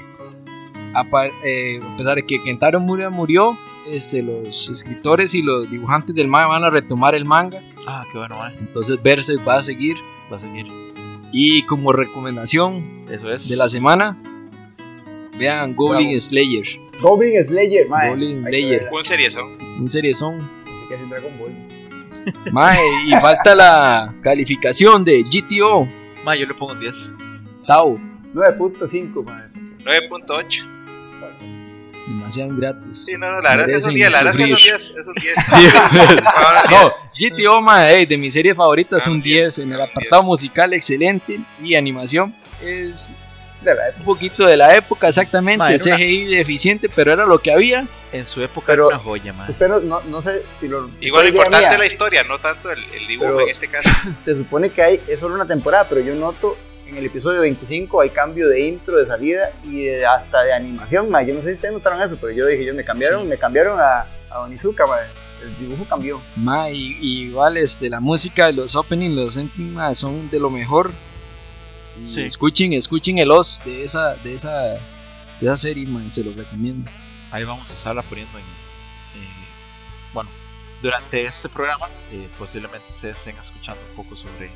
[0.95, 6.15] apa- eh, a pesar de que Kentaro Mura murió, este, los escritores y los dibujantes
[6.15, 7.61] del manga van a retomar el manga.
[7.87, 8.55] ah, qué bueno, mae.
[8.59, 9.97] Entonces Berserk va a seguir.
[10.31, 10.67] Va a seguir.
[11.33, 13.49] Y como recomendación Eso es.
[13.49, 14.17] de la semana,
[15.39, 16.21] vean Goblin Bravo.
[16.21, 16.65] Slayer.
[17.01, 18.09] Goblin Slayer, mae.
[18.11, 18.89] Goblin Hay que Slayer.
[18.93, 19.53] Un seriezón.
[19.81, 20.39] Un serie son.
[20.41, 20.49] Así
[20.89, 21.55] que es un Dragon Ball.
[22.53, 25.89] Mae, y falta la calificación de GTO.
[26.25, 27.13] Mae, yo le pongo un 10.
[27.67, 27.99] Tau.
[28.35, 29.49] 9.5, mae.
[29.85, 30.75] 9.8.
[32.07, 33.05] Demasiado gratis.
[33.05, 34.77] Sí, no, no, la verdad es un Merecen 10, la verdad es un sufrir.
[34.79, 34.93] 10.
[34.99, 36.23] Es un 10.
[36.27, 39.57] Ahora, No, GTO, mae, de mis series favoritas Ah, un un 10.
[39.57, 41.39] 10, En el apartado musical, excelente.
[41.63, 43.15] Y animación es
[43.63, 43.99] De la época.
[44.01, 45.65] un poquito de la época, exactamente.
[45.65, 47.87] Era una- CGI deficiente, pero era lo que había.
[48.13, 49.51] En su época Pero- era una joya, mae.
[49.51, 50.89] Usted no, no, no sé si lo.
[50.99, 51.73] si Igual lo importante mía.
[51.73, 53.91] es la historia, no tanto el, el dibujo Pero- en este caso.
[54.25, 56.57] Se supone que hay, es solo una temporada, pero yo noto
[56.87, 61.11] en el episodio 25 hay cambio de intro, de salida y de- hasta de animación.
[61.11, 61.27] mae.
[61.27, 63.29] Yo no sé si ustedes notaron eso, pero yo dije, yo me cambiaron, Sí.
[63.29, 64.85] me cambiaron a, a Onizuka.
[65.43, 66.21] El dibujo cambió.
[66.35, 70.41] Ma, y, y igual este, la música de los openings, los endings, ma, son de
[70.41, 70.91] lo mejor.
[72.09, 72.23] Sí.
[72.23, 74.79] Escuchen, escuchen el os de esa, de esa, de
[75.43, 76.91] esa serie, se lo recomiendo.
[77.31, 78.45] Ahí vamos a estarla poniendo en.
[78.45, 79.29] eh,
[80.13, 80.31] bueno,
[80.81, 84.51] durante este programa, eh, posiblemente ustedes estén escuchando un poco sobre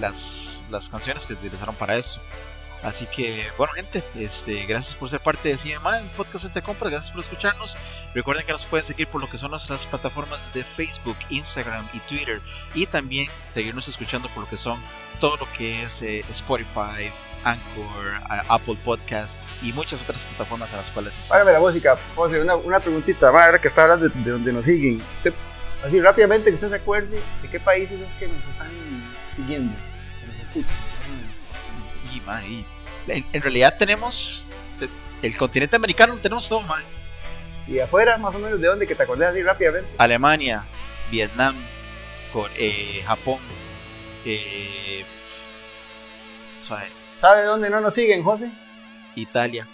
[0.00, 2.20] las, las canciones que utilizaron para eso.
[2.82, 6.92] Así que, bueno, gente, este, gracias por ser parte de CMA, un podcast entre compras,
[6.92, 7.76] gracias por escucharnos.
[8.14, 11.98] Recuerden que nos pueden seguir por lo que son nuestras plataformas de Facebook, Instagram y
[12.00, 12.40] Twitter.
[12.74, 14.78] Y también seguirnos escuchando por lo que son
[15.20, 17.10] todo lo que es eh, Spotify,
[17.44, 21.14] Anchor, Apple Podcast y muchas otras plataformas a las cuales.
[21.30, 24.64] Págame la música, José, una, una preguntita, ahora que está hablando de, de donde nos
[24.64, 25.02] siguen.
[25.18, 25.32] Usted,
[25.84, 28.70] así rápidamente, que usted se acuerde de qué países es que nos están
[29.36, 29.74] siguiendo,
[30.20, 30.76] que nos escuchan.
[32.12, 32.16] Y,
[32.52, 32.66] y
[33.08, 34.88] en, en realidad tenemos te-
[35.26, 36.82] el continente americano, tenemos todo, ma.
[37.66, 39.88] Y afuera, más o menos, de dónde, que te acordás así rápidamente.
[39.98, 40.64] Alemania,
[41.10, 41.54] Vietnam,
[42.56, 43.38] eh, Japón,
[44.24, 45.04] eh,
[46.60, 46.86] suave,
[47.20, 48.50] ¿Sabe dónde no nos siguen, José?
[49.16, 49.66] Italia.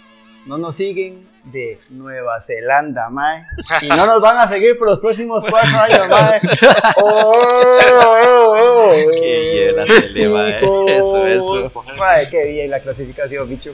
[0.45, 3.43] No nos siguen de Nueva Zelanda, mae.
[3.81, 6.41] Y no nos van a seguir por los próximos cuatro años, mae.
[6.97, 8.55] Oh, oh, oh,
[8.87, 8.91] oh.
[9.13, 10.57] Qué bien la Cele, mae.
[10.97, 11.71] Eso, eso.
[11.97, 13.73] Mae, qué bien la clasificación, bicho.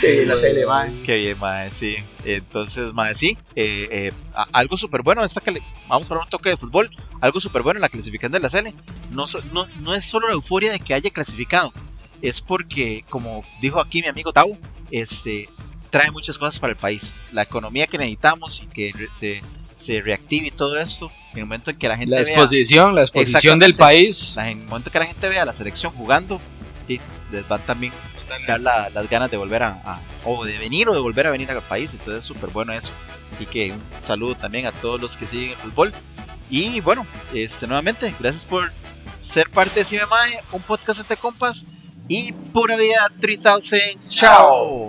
[0.00, 1.02] Qué bien la Cele, mae.
[1.04, 1.96] Qué bien, mae, sí.
[2.24, 3.38] Entonces, mae, sí.
[3.54, 4.12] eh, eh,
[4.52, 6.90] algo súper bueno, esta que le- vamos a hablar un toque de fútbol.
[7.20, 8.74] Algo súper bueno en la clasificación de la CL.
[9.14, 11.72] No, so- no, no es solo la euforia de que haya clasificado,
[12.20, 14.56] es porque, como dijo aquí mi amigo Tau,
[14.90, 15.48] este,
[15.92, 17.14] trae muchas cosas para el país.
[17.32, 19.42] La economía que necesitamos y que se,
[19.76, 22.94] se reactive y todo esto, en el momento en que la gente La vea exposición,
[22.94, 24.34] la exposición del país.
[24.38, 26.40] en el momento que la gente vea la selección jugando,
[26.88, 26.98] y
[27.30, 30.88] les van también a dar la- las ganas de volver a, a- o de venir
[30.88, 31.92] o de volver a venir al país.
[31.92, 32.90] Entonces es súper bueno eso.
[33.32, 35.92] Así que un saludo también a todos los que siguen el fútbol.
[36.50, 38.72] Y bueno, este, nuevamente, gracias por
[39.20, 41.66] ser parte de CMMAE, un podcast entre compas.
[42.08, 43.98] Y pura vida 3000.
[44.08, 44.88] ¡Chao!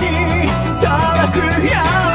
[0.00, 0.48] に
[0.80, 2.07] 届くよ